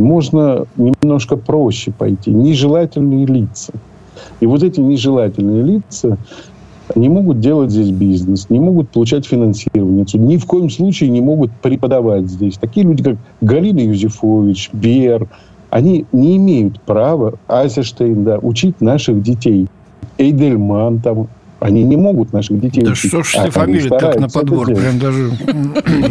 [0.00, 2.30] можно немножко проще пойти.
[2.30, 3.72] Нежелательные лица.
[4.40, 6.18] И вот эти нежелательные лица
[6.94, 11.50] не могут делать здесь бизнес, не могут получать финансирование, ни в коем случае не могут
[11.62, 12.56] преподавать здесь.
[12.58, 15.28] Такие люди, как Галина Юзефович, Бер,
[15.70, 19.66] они не имеют права, Айзенштейн, да, учить наших детей.
[20.18, 21.26] Эйдельман, там,
[21.64, 23.08] Они не могут наших детей Да учить.
[23.08, 24.66] что ж А фамилии так на подбор?
[24.66, 25.30] Прям даже...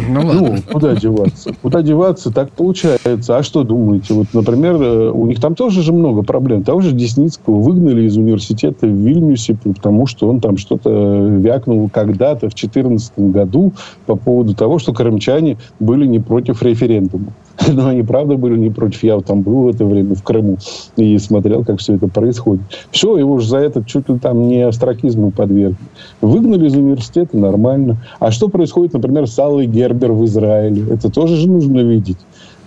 [0.08, 0.58] Ну Ну, ладно.
[0.72, 1.52] куда деваться?
[1.62, 3.36] Куда деваться, так получается.
[3.36, 4.14] А что думаете?
[4.14, 6.64] Вот, например, э, у них там тоже же много проблем.
[6.64, 12.48] Того же Десницкого выгнали из университета в Вильнюсе, потому что он там что-то вякнул когда-то
[12.48, 13.72] в 2014 году
[14.06, 17.32] по поводу того, что крымчане были не против референдума.
[17.68, 19.02] Но они, правда, были не против.
[19.02, 20.58] Я там был в это время в Крыму
[20.96, 22.62] и смотрел, как все это происходит.
[22.90, 25.76] Все, его же за это чуть ли там не остракизму подвергли.
[26.20, 27.96] Выгнали из университета, нормально.
[28.18, 30.84] А что происходит, например, с Аллой Гербер в Израиле?
[30.90, 32.18] Это тоже же нужно видеть.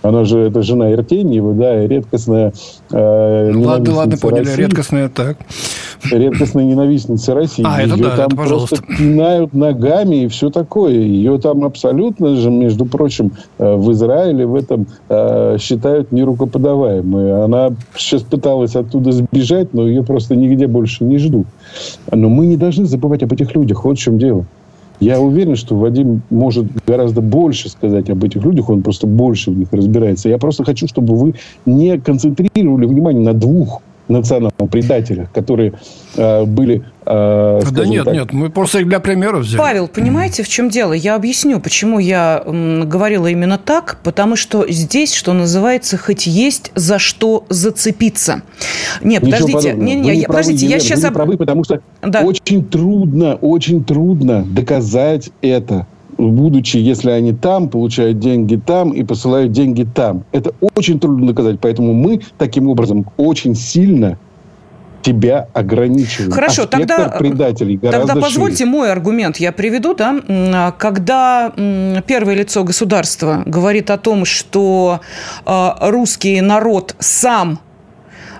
[0.02, 2.52] Она же, это жена Иртеньева, да, и редкостная
[2.92, 4.44] э, Ладно, ладно, поняли.
[4.44, 4.62] России.
[4.62, 5.38] Редкостная так.
[6.10, 7.64] Редкостная ненавистница России.
[7.66, 8.76] А, это Ее да, там это пожалуйста.
[8.76, 10.92] просто пинают ногами и все такое.
[10.92, 17.44] Ее там абсолютно же, между прочим, э, в Израиле в этом э, считают нерукоподаваемой.
[17.44, 21.46] Она сейчас пыталась оттуда сбежать, но ее просто нигде больше не ждут.
[22.10, 23.84] Но мы не должны забывать об этих людях.
[23.84, 24.44] Вот в чем дело.
[25.00, 29.58] Я уверен, что Вадим может гораздо больше сказать об этих людях, он просто больше в
[29.58, 30.28] них разбирается.
[30.28, 31.34] Я просто хочу, чтобы вы
[31.66, 35.74] не концентрировали внимание на двух национал-предателях, которые
[36.16, 36.84] э, были...
[37.06, 39.58] э, Да нет, так, нет, мы просто их для примера взяли.
[39.58, 40.92] Павел, понимаете, в чем дело?
[40.92, 46.72] Я объясню, почему я м, говорила именно так, потому что здесь, что называется, хоть есть
[46.74, 48.42] за что зацепиться.
[49.02, 49.84] Нет, Ничего подождите, подобного.
[49.86, 52.20] не, не, не я- правы, подождите, я Елена, сейчас вы не правы, потому что Да.
[52.22, 55.86] очень трудно, очень трудно доказать это
[56.18, 60.24] будучи, если они там, получают деньги там и посылают деньги там.
[60.32, 61.60] Это очень трудно доказать.
[61.60, 64.18] Поэтому мы таким образом очень сильно
[65.00, 66.32] тебя ограничиваем.
[66.32, 68.70] Хорошо, а тогда- предателей гораздо Тогда позвольте шире.
[68.70, 69.94] мой аргумент я приведу.
[69.94, 70.20] Да?
[70.26, 71.52] М, Когда
[72.06, 75.00] первое лицо государства говорит о том, что
[75.46, 77.60] э, русский народ сам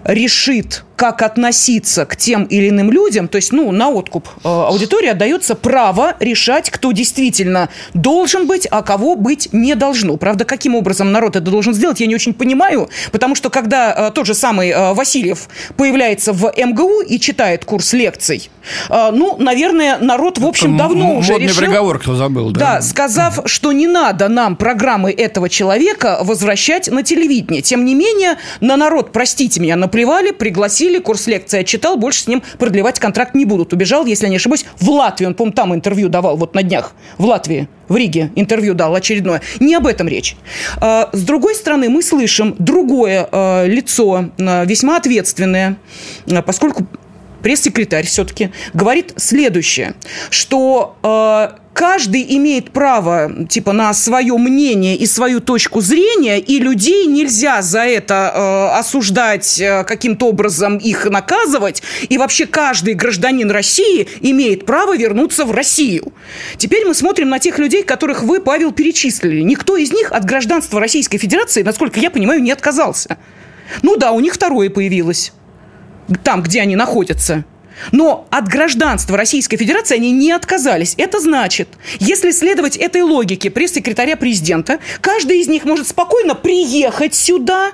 [0.04, 5.08] решит, как относиться к тем или иным людям, то есть, ну, на откуп э, аудитории
[5.08, 10.16] отдается право решать, кто действительно должен быть, а кого быть не должно.
[10.16, 14.10] Правда, каким образом народ это должен сделать, я не очень понимаю, потому что когда э,
[14.12, 18.50] тот же самый э, Васильев появляется в МГУ и читает курс лекций,
[18.90, 21.62] ну, наверное, народ, в общем, М- давно уже решил...
[21.62, 22.60] приговор, кто забыл, да?
[22.60, 27.62] Да, сказав, что не надо нам программы этого человека возвращать на телевидение.
[27.62, 32.42] Тем не менее, на народ, простите меня, наплевали, пригласили, курс лекции отчитал, больше с ним
[32.58, 33.74] продлевать контракт не будут.
[33.74, 35.28] Убежал, если не ошибусь, в Латвию.
[35.28, 36.94] Он, по-моему, там интервью давал, вот на днях.
[37.18, 39.42] В Латвии, в Риге интервью дал очередное.
[39.60, 40.36] Не об этом речь.
[40.80, 45.76] А, С другой стороны, мы слышим другое э, лицо, э, весьма ответственное,
[46.46, 46.86] поскольку
[47.42, 49.94] пресс-секретарь все-таки говорит следующее,
[50.30, 50.96] что
[51.78, 57.82] каждый имеет право типа на свое мнение и свою точку зрения, и людей нельзя за
[57.82, 64.96] это э, осуждать э, каким-то образом их наказывать, и вообще каждый гражданин России имеет право
[64.96, 66.12] вернуться в Россию.
[66.56, 69.42] Теперь мы смотрим на тех людей, которых вы, Павел, перечислили.
[69.42, 73.18] Никто из них от гражданства Российской Федерации, насколько я понимаю, не отказался.
[73.82, 75.32] Ну да, у них второе появилось
[76.24, 77.44] там, где они находятся.
[77.92, 80.94] Но от гражданства Российской Федерации они не отказались.
[80.96, 81.68] Это значит,
[82.00, 87.72] если следовать этой логике пресс-секретаря президента, каждый из них может спокойно приехать сюда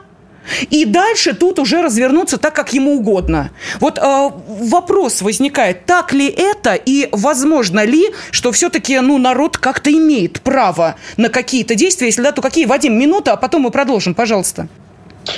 [0.71, 3.51] и дальше тут уже развернуться так, как ему угодно.
[3.81, 9.91] Вот э, вопрос возникает, так ли это и возможно ли, что все-таки ну, народ как-то
[9.91, 12.67] имеет право на какие-то действия, если да, то какие?
[12.67, 14.69] Вадим, минута, а потом мы продолжим, пожалуйста.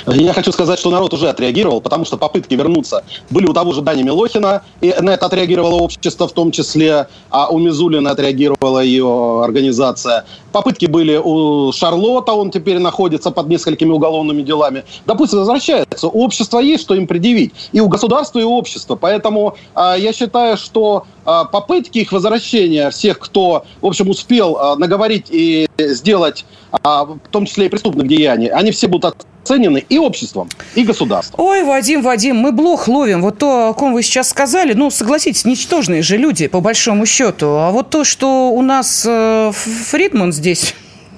[0.07, 3.81] Я хочу сказать, что народ уже отреагировал, потому что попытки вернуться были у того же
[3.81, 9.43] Дани Милохина, и на это отреагировало общество в том числе, а у Мизулина отреагировала ее
[9.43, 10.25] организация.
[10.51, 14.83] Попытки были у Шарлота, он теперь находится под несколькими уголовными делами.
[15.05, 18.95] Да пусть возвращается, у общества есть что им предъявить, и у государства, и у общества.
[18.95, 24.75] Поэтому а, я считаю, что а, попытки их возвращения, всех, кто, в общем, успел а,
[24.75, 29.97] наговорить и сделать, а, в том числе и преступных деяний, они все будут оценены и
[29.97, 31.39] обществом, и государством.
[31.39, 33.21] Ой, Вадим, Вадим, мы блох ловим.
[33.21, 37.47] Вот то, о ком вы сейчас сказали, ну, согласитесь, ничтожные же люди, по большому счету.
[37.47, 39.51] А вот то, что у нас э,
[39.89, 40.73] Фридман здесь...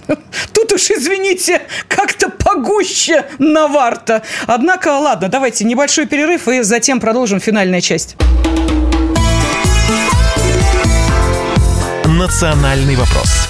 [0.54, 4.24] Тут уж, извините, как-то погуще Наварта.
[4.48, 8.16] Однако, ладно, давайте небольшой перерыв и затем продолжим финальная часть.
[12.06, 13.49] «Национальный вопрос».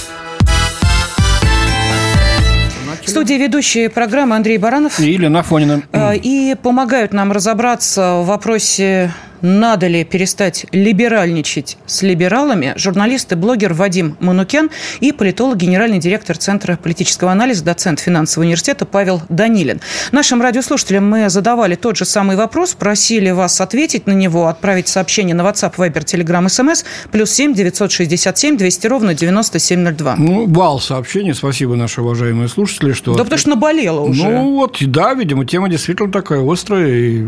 [3.09, 4.99] В студии ведущие программы Андрей Баранов.
[4.99, 5.81] И Елена Афонина.
[5.93, 13.35] Э, И помогают нам разобраться в вопросе надо ли перестать либеральничать с либералами, журналист и
[13.35, 19.81] блогер Вадим Манукян и политолог, генеральный директор Центра политического анализа, доцент финансового университета Павел Данилин.
[20.11, 25.35] Нашим радиослушателям мы задавали тот же самый вопрос, просили вас ответить на него, отправить сообщение
[25.35, 30.15] на WhatsApp, Viber, Telegram, SMS, плюс 7 967 200 ровно 9702.
[30.17, 31.33] Ну, вал сообщений.
[31.33, 32.93] Спасибо, наши уважаемые слушатели.
[32.93, 33.15] Что...
[33.15, 34.23] Да потому что наболело уже.
[34.23, 36.87] Ну, вот, да, видимо, тема действительно такая острая.
[36.87, 37.27] И,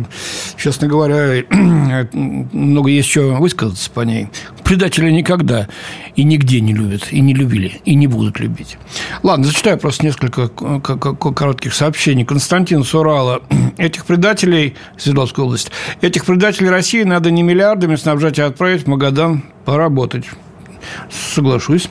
[0.57, 1.43] честно говоря,
[2.14, 4.28] много есть что высказаться по ней.
[4.64, 5.68] Предатели никогда
[6.16, 8.78] и нигде не любят, и не любили, и не будут любить.
[9.24, 12.26] Ладно, зачитаю просто несколько коротких сообщений.
[12.26, 13.41] Константин Сурала.
[13.78, 15.72] Этих предателей, Свердловская область,
[16.02, 20.26] этих предателей России надо не миллиардами снабжать, а отправить в Магадан поработать.
[21.09, 21.89] Соглашусь.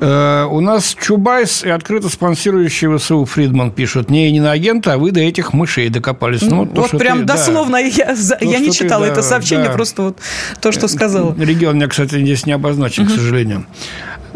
[0.00, 4.98] Э, у нас Чубайс и открыто спонсирующий ВСУ Фридман пишут, не не на агента, а
[4.98, 6.42] вы до этих мышей докопались.
[6.42, 7.78] Ну, ну вот то, прям ты, дословно, да.
[7.78, 9.72] я, то, я не читала ты, это сообщение, да.
[9.72, 10.18] просто вот
[10.60, 11.34] то, что сказал.
[11.36, 13.12] Регион меня, кстати, здесь не обозначен, угу.
[13.12, 13.66] к сожалению.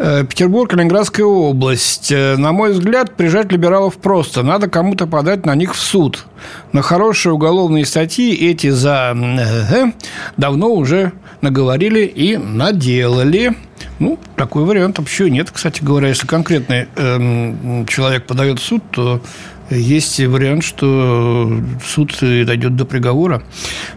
[0.01, 2.09] Э, Петербург, Ленинградская область.
[2.09, 4.43] Э, на мой взгляд, прижать либералов просто.
[4.43, 6.25] Надо кому-то подать на них в суд.
[6.71, 9.91] На хорошие уголовные статьи эти за э,
[10.37, 13.57] давно уже наговорили и наделали.
[13.99, 15.51] Ну, такой вариант вообще нет.
[15.51, 19.21] Кстати говоря, если конкретный э, человек подает в суд, то
[19.69, 21.51] есть вариант, что
[21.85, 23.43] суд дойдет до приговора.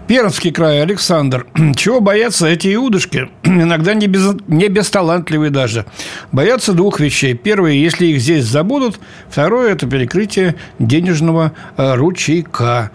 [0.06, 1.46] Пермский край, Александр.
[1.76, 3.28] Чего боятся эти иудушки?
[3.42, 5.86] Иногда не, без, не бесталантливые даже.
[6.30, 7.34] Боятся двух вещей.
[7.34, 9.00] Первое, если их здесь забудут.
[9.30, 12.90] Второе, это перекрытие денежного э, ручейка.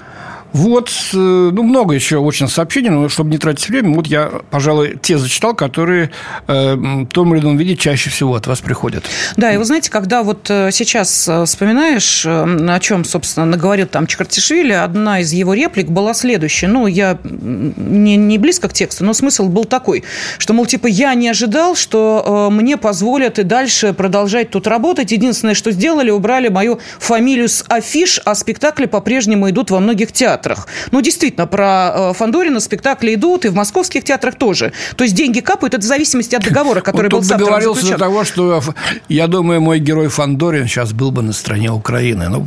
[0.53, 4.97] Вот, э, ну, много еще очень сообщений, но чтобы не тратить время, вот я, пожалуй,
[5.01, 6.11] те зачитал, которые
[6.47, 9.03] э, в том или ином виде чаще всего от вас приходят.
[9.35, 14.71] Да, и вы знаете, когда вот э, сейчас вспоминаешь, о чем, собственно, наговорил там Чикартишвили,
[14.71, 16.67] одна из его реплик была следующая.
[16.67, 20.03] Ну, я не, не близко к тексту, но смысл был такой,
[20.37, 25.11] что, мол, типа, я не ожидал, что мне позволят и дальше продолжать тут работать.
[25.11, 30.36] Единственное, что сделали, убрали мою фамилию с афиш, а спектакли по-прежнему идут во многих театрах
[30.37, 30.67] театрах.
[30.91, 34.71] Ну, действительно, про э, Фандорина спектакли идут, и в московских театрах тоже.
[34.95, 38.23] То есть деньги капают, это в зависимости от договора, который был с договорился до того,
[38.23, 38.61] что,
[39.09, 42.29] я думаю, мой герой Фандорин сейчас был бы на стороне Украины.
[42.29, 42.45] Ну,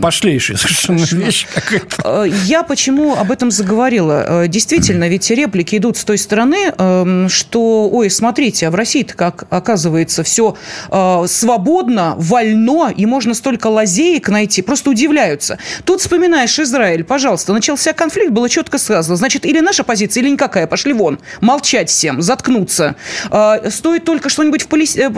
[0.00, 2.02] пошлейшая совершенно вещь какая-то.
[2.04, 4.44] Э, я почему об этом заговорила?
[4.44, 9.14] Э, действительно, ведь реплики идут с той стороны, эм, что, ой, смотрите, а в России-то
[9.14, 10.56] как оказывается все
[11.26, 14.62] свободно, вольно, и можно столько лазеек найти.
[14.62, 15.58] Просто удивляются.
[15.84, 19.16] Тут вспоминаешь Израиль пожалуйста, начался конфликт, было четко сказано.
[19.16, 20.66] Значит, или наша позиция, или никакая.
[20.66, 21.18] Пошли вон.
[21.40, 22.94] Молчать всем, заткнуться.
[23.30, 24.98] А, стоит только что-нибудь в Палес...
[24.98, 25.10] Э,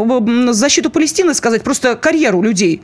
[0.53, 2.83] защиту Палестины сказать, просто карьеру людей.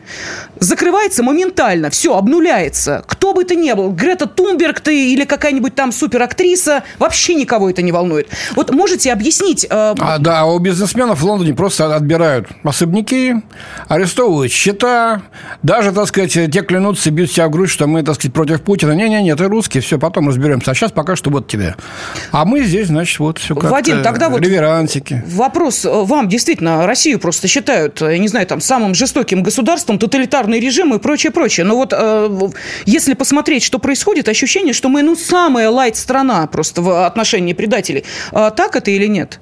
[0.58, 3.04] Закрывается моментально, все, обнуляется.
[3.06, 7.82] Кто бы ты ни был, Грета Тунберг ты или какая-нибудь там суперактриса, вообще никого это
[7.82, 8.26] не волнует.
[8.56, 9.64] Вот можете объяснить...
[9.70, 9.94] Э...
[9.96, 13.34] А, да, у бизнесменов в Лондоне просто отбирают особняки,
[13.86, 15.22] арестовывают счета,
[15.62, 18.90] даже, так сказать, те клянутся, бьют себя в грудь, что мы, так сказать, против Путина
[19.08, 20.70] не-не-не, ты русский, все, потом разберемся.
[20.70, 21.74] А сейчас пока что вот тебе.
[22.32, 25.22] А мы здесь, значит, вот все как Вадим, тогда вот реверансики.
[25.26, 26.28] Вопрос э, вам.
[26.28, 31.32] Действительно, Россию просто считают, я не знаю, там, самым жестоким государством, тоталитарный режим и прочее,
[31.32, 31.64] прочее.
[31.66, 32.50] Но вот э,
[32.86, 38.04] если посмотреть, что происходит, ощущение, что мы, ну, самая лайт-страна просто в отношении предателей.
[38.32, 39.40] А так это или нет?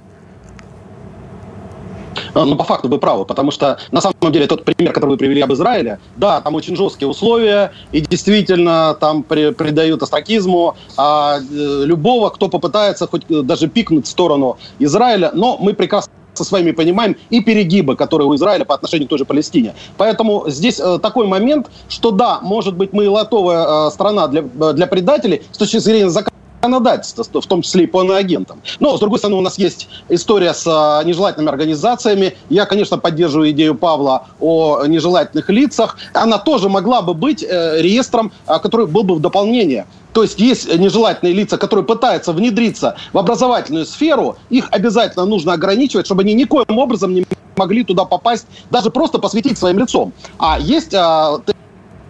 [2.34, 5.16] А, ну, по факту вы правы, потому что, на самом деле, тот пример, который вы
[5.16, 11.38] привели об Израиле, да, там очень жесткие условия, и действительно там при, придают астракизму а,
[11.38, 16.70] э, любого, кто попытается хоть даже пикнуть в сторону Израиля, но мы прекрасно со своими
[16.72, 19.74] понимаем и перегибы, которые у Израиля по отношению к той же Палестине.
[19.98, 24.72] Поэтому здесь э, такой момент, что да, может быть, мы лотовая э, страна для, э,
[24.72, 28.62] для предателей с точки зрения закона законодательства, в том числе и по агентам.
[28.78, 32.36] Но, с другой стороны, у нас есть история с а, нежелательными организациями.
[32.50, 35.96] Я, конечно, поддерживаю идею Павла о нежелательных лицах.
[36.14, 39.86] Она тоже могла бы быть э, реестром, а, который был бы в дополнение.
[40.12, 46.06] То есть есть нежелательные лица, которые пытаются внедриться в образовательную сферу, их обязательно нужно ограничивать,
[46.06, 47.24] чтобы они никоим образом не
[47.56, 50.12] могли туда попасть, даже просто посветить своим лицом.
[50.38, 51.38] А есть а,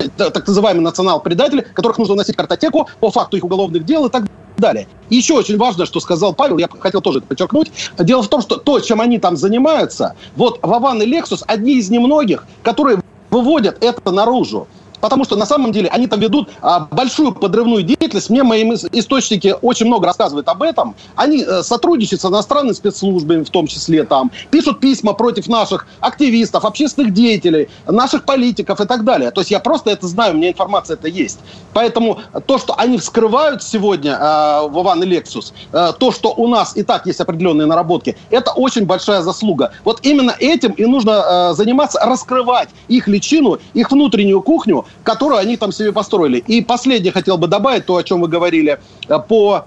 [0.09, 4.25] так называемые национал-предатели, которых нужно носить картотеку по факту их уголовных дел и так
[4.57, 4.87] далее.
[5.11, 7.73] И еще очень важно, что сказал Павел, я хотел тоже это подчеркнуть.
[7.99, 11.91] Дело в том, что то, чем они там занимаются, вот Вован и Лексус одни из
[11.91, 13.01] немногих, которые
[13.31, 14.69] выводят это наружу.
[15.03, 18.31] Потому что на самом деле они там ведут а, большую подрывную деятельность.
[18.31, 20.95] Мне мои источники очень много рассказывают об этом.
[21.17, 26.65] Они а, сотрудничают с иностранными спецслужбами, в том числе там, пишут письма против наших активистов,
[26.65, 29.33] общественных деятелей, наших политиков и так далее.
[29.33, 31.41] То есть я просто это знаю, у меня информация это есть.
[31.75, 36.77] Поэтому то, что они вскрывают сегодня э, Вован и Лексус, э, то, что у нас
[36.77, 39.73] и так есть определенные наработки, это очень большая заслуга.
[39.85, 41.11] Вот именно этим и нужно
[41.51, 46.39] э, заниматься, раскрывать их личину, их внутреннюю кухню, которую они там себе построили.
[46.39, 48.79] И последнее хотел бы добавить, то, о чем вы говорили,
[49.09, 49.67] э, по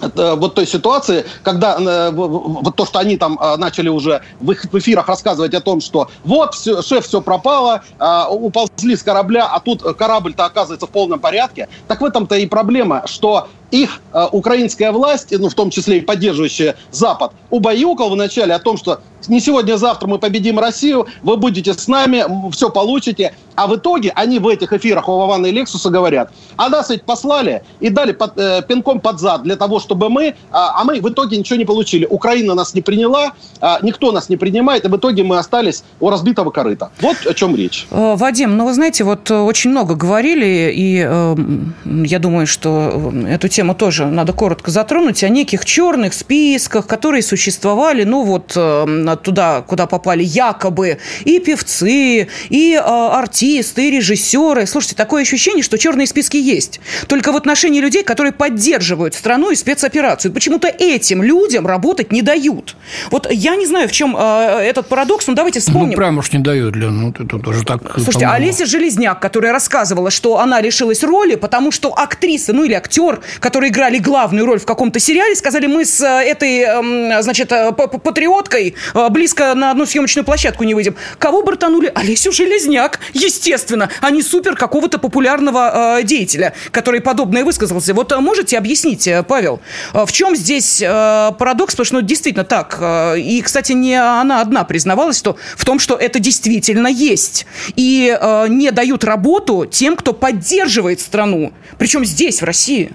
[0.00, 5.08] вот той ситуации, когда э, вот то, что они там э, начали уже в эфирах
[5.08, 9.82] рассказывать о том, что вот все, шеф все пропало, э, уползли с корабля, а тут
[9.82, 11.68] корабль-то оказывается в полном порядке.
[11.86, 16.00] Так в этом-то и проблема, что их э, украинская власть, ну, в том числе и
[16.00, 21.36] поддерживающая Запад, убаюкал вначале о том, что не сегодня, а завтра мы победим Россию, вы
[21.36, 23.34] будете с нами, все получите.
[23.56, 27.02] А в итоге они в этих эфирах у Вована и Лексуса говорят, а нас ведь
[27.02, 31.00] послали и дали под, э, пинком под зад для того, чтобы мы, а, а мы
[31.00, 32.06] в итоге ничего не получили.
[32.08, 36.08] Украина нас не приняла, а, никто нас не принимает, и в итоге мы остались у
[36.08, 36.92] разбитого корыта.
[37.00, 37.88] Вот о чем речь.
[37.90, 41.36] Э, Вадим, ну вы знаете, вот очень много говорили, и э,
[41.84, 48.04] я думаю, что эту тему тоже надо коротко затронуть, о неких черных списках, которые существовали,
[48.04, 54.66] ну вот э, туда, куда попали якобы и певцы, и э, артисты, и режиссеры.
[54.66, 56.80] Слушайте, такое ощущение, что черные списки есть.
[57.06, 60.32] Только в отношении людей, которые поддерживают страну и спецоперацию.
[60.32, 62.76] Почему-то этим людям работать не дают.
[63.10, 65.90] Вот я не знаю, в чем э, этот парадокс, но давайте вспомним.
[65.90, 67.82] Ну, прям уж не дают, Лен, ну это тоже так.
[67.94, 73.20] Слушайте, Олеся Железняк, которая рассказывала, что она лишилась роли, потому что актриса, ну или актер,
[73.48, 77.72] которые играли главную роль в каком-то сериале, сказали, мы с э, этой, эм, значит, э,
[77.72, 80.96] патриоткой э, близко на одну съемочную площадку не выйдем.
[81.18, 81.90] Кого бортанули?
[81.94, 87.94] Олесю Железняк, естественно, а не супер какого-то популярного деятеля, который подобное высказался.
[87.94, 89.60] Вот можете объяснить, Павел,
[89.94, 91.74] в чем здесь парадокс?
[91.74, 92.78] Потому что ну, действительно так.
[93.16, 97.46] И, кстати, не она одна признавалась что, в том, что это действительно есть.
[97.76, 98.14] И
[98.50, 101.54] не дают работу тем, кто поддерживает страну.
[101.78, 102.92] Причем здесь, в России.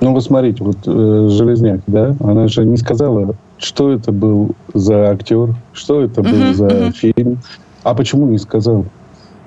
[0.00, 5.10] Ну, вы смотрите, вот э, Железняк, да, она же не сказала, что это был за
[5.10, 6.92] актер, что это был uh-huh, за uh-huh.
[6.92, 7.38] фильм.
[7.82, 8.84] А почему не сказала?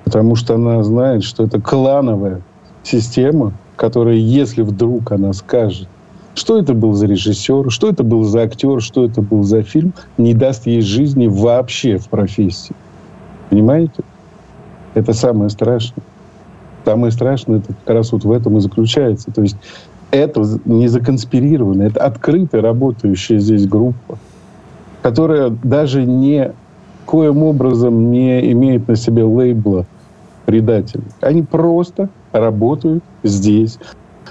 [0.06, 2.42] Потому что она знает, что это клановая
[2.84, 5.88] система, которая, если вдруг она скажет,
[6.34, 9.94] что это был за режиссер, что это был за актер, что это был за фильм,
[10.18, 12.76] не даст ей жизни вообще в профессии.
[13.50, 14.04] Понимаете?
[14.94, 16.04] Это самое страшное.
[16.86, 19.32] Самое страшное это как раз вот в этом и заключается.
[19.32, 19.58] То есть
[20.12, 24.18] это не законспирировано, это открытая работающая здесь группа,
[25.02, 26.54] которая даже не
[27.06, 29.86] коим образом не имеет на себе лейбла
[30.46, 31.06] предателей.
[31.22, 33.78] Они просто работают здесь,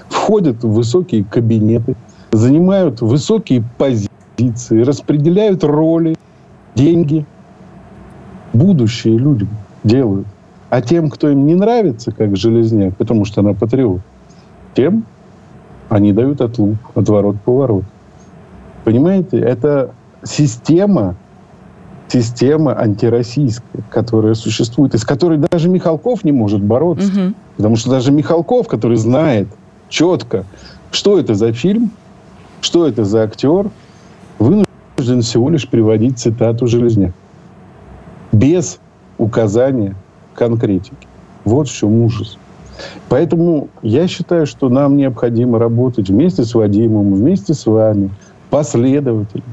[0.07, 1.95] входят в высокие кабинеты,
[2.31, 6.15] занимают высокие позиции, распределяют роли,
[6.75, 7.25] деньги.
[8.53, 9.49] Будущее людям
[9.83, 10.27] делают.
[10.69, 14.01] А тем, кто им не нравится, как Железняк, потому что она патриот,
[14.75, 15.05] тем
[15.89, 17.83] они дают отлуп, отворот-поворот.
[18.83, 21.15] Понимаете, это система,
[22.07, 27.07] система антироссийская, которая существует, и с которой даже Михалков не может бороться.
[27.07, 27.33] Угу.
[27.57, 29.47] Потому что даже Михалков, который знает
[29.89, 30.45] четко,
[30.91, 31.91] что это за фильм,
[32.61, 33.69] что это за актер,
[34.37, 37.13] вынужден всего лишь приводить цитату Железняк.
[38.31, 38.79] Без
[39.17, 39.95] указания
[40.35, 41.07] конкретики.
[41.45, 42.37] Вот в чем ужас.
[43.09, 48.09] Поэтому я считаю, что нам необходимо работать вместе с Вадимом, вместе с вами,
[48.49, 49.43] последовательно,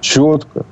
[0.00, 0.64] четко.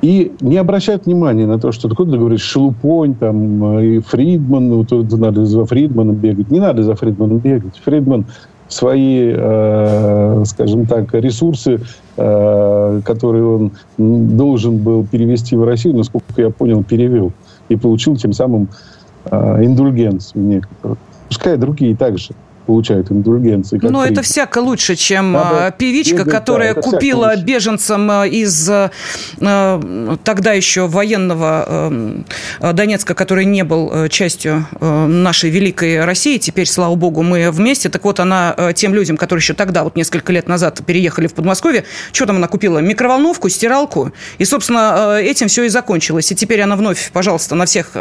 [0.00, 5.44] И не обращать внимания на то, что кто-то говорит Шелупонь там, и Фридман, вот, надо
[5.44, 6.50] за Фридманом бегать.
[6.50, 7.76] Не надо за Фридманом бегать.
[7.84, 8.26] Фридман
[8.68, 11.80] свои, э, скажем так, ресурсы,
[12.16, 17.32] э, которые он должен был перевести в Россию, насколько я понял, перевел.
[17.68, 18.68] И получил тем самым
[19.30, 20.98] э, индульгенцию некоторую.
[21.28, 22.34] Пускай другие также
[22.68, 23.80] получают индульгенции.
[23.82, 28.90] Но это всяко лучше, чем Надо певичка, бегать, которая да, купила беженцам э, из э,
[30.22, 32.12] тогда еще военного
[32.60, 36.36] Донецка, который не был частью нашей великой России.
[36.36, 37.88] Теперь, слава богу, мы вместе.
[37.88, 41.84] Так вот, она тем людям, которые еще тогда, вот несколько лет назад переехали в Подмосковье,
[42.12, 42.80] что там она купила?
[42.80, 44.12] Микроволновку, стиралку.
[44.36, 46.30] И, собственно, этим все и закончилось.
[46.32, 47.92] И теперь она вновь, пожалуйста, на всех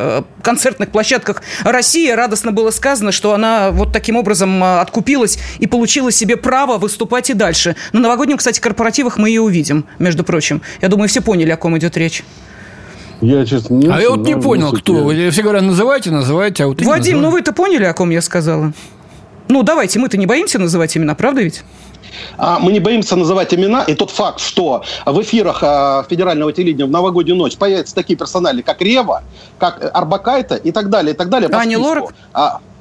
[0.41, 6.11] концертных площадках России радостно было сказано, что она вот таким образом Э, откупилась и получила
[6.11, 7.75] себе право выступать и дальше.
[7.93, 10.61] На новогоднем, кстати, корпоративах мы ее увидим, между прочим.
[10.81, 12.23] Я думаю, все поняли, о ком идет речь.
[13.21, 15.09] Я, честно, не А я вот не понял, кто.
[15.31, 18.73] Все говорят, называйте, называйте, а вот Вадим, ну вы-то поняли, о ком я сказала?
[19.49, 21.63] Ну, давайте, мы-то не боимся называть имена, правда ведь?
[22.37, 26.85] А мы не боимся называть имена, и тот факт, что в эфирах а, федерального телевидения
[26.85, 29.23] в новогоднюю ночь появятся такие персонали, как Рева,
[29.57, 31.49] как Арбакайта и так далее, и так далее.
[31.49, 32.13] Ани Лорак?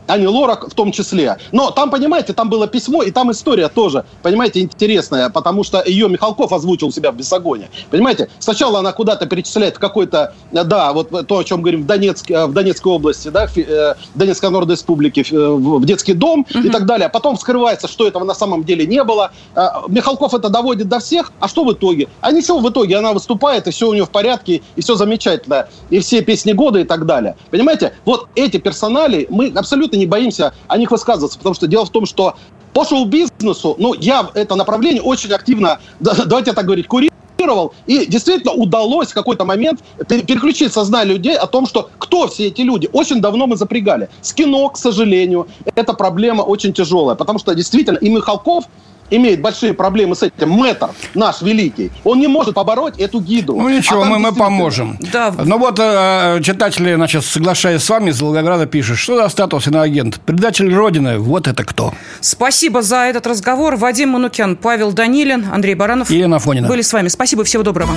[0.06, 1.38] Ани Лорак в том числе.
[1.52, 6.08] Но там, понимаете, там было письмо, и там история тоже, понимаете, интересная, потому что ее
[6.08, 7.68] Михалков озвучил себя в Бесогоне.
[7.90, 12.52] Понимаете, сначала она куда-то перечисляет какой-то, да, вот то, о чем говорим, в, Донецк, в
[12.52, 16.60] Донецкой области, да, в э, Донецкой Народной Республике, в детский дом угу.
[16.60, 17.06] и так далее.
[17.06, 19.32] А потом вскрывается, что этого на самом деле не было.
[19.54, 22.08] А, Михалков это доводит до всех, а что в итоге?
[22.20, 25.68] А ничего в итоге, она выступает, и все у нее в порядке, и все замечательно,
[25.90, 27.36] и все песни года и так далее.
[27.50, 31.90] Понимаете, вот эти персонали, мы абсолютно не боимся о них высказываться, потому что дело в
[31.90, 32.36] том, что
[32.72, 39.08] по шоу-бизнесу, ну, я это направление очень активно, давайте так говорить, курировал, и действительно удалось
[39.08, 42.88] в какой-то момент переключить сознание людей о том, что кто все эти люди.
[42.92, 44.08] Очень давно мы запрягали.
[44.20, 48.64] С кино, к сожалению, эта проблема очень тяжелая, потому что действительно и Михалков,
[49.10, 53.56] имеет большие проблемы с этим, Мэтр, наш великий, он не может побороть эту гиду.
[53.56, 54.98] Ну ничего, а мы, мы поможем.
[55.12, 55.32] Да.
[55.38, 60.20] Ну вот э, читатели, значит, соглашаясь с вами, из Волгограда пишут, что за статус иноагент?
[60.20, 61.92] Предатель Родины, вот это кто?
[62.20, 63.76] Спасибо за этот разговор.
[63.76, 66.10] Вадим Манукян, Павел Данилин, Андрей Баранов.
[66.10, 66.68] И Елена Фонина.
[66.68, 67.08] Были с вами.
[67.08, 67.92] Спасибо, всего доброго.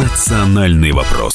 [0.00, 1.34] Национальный вопрос.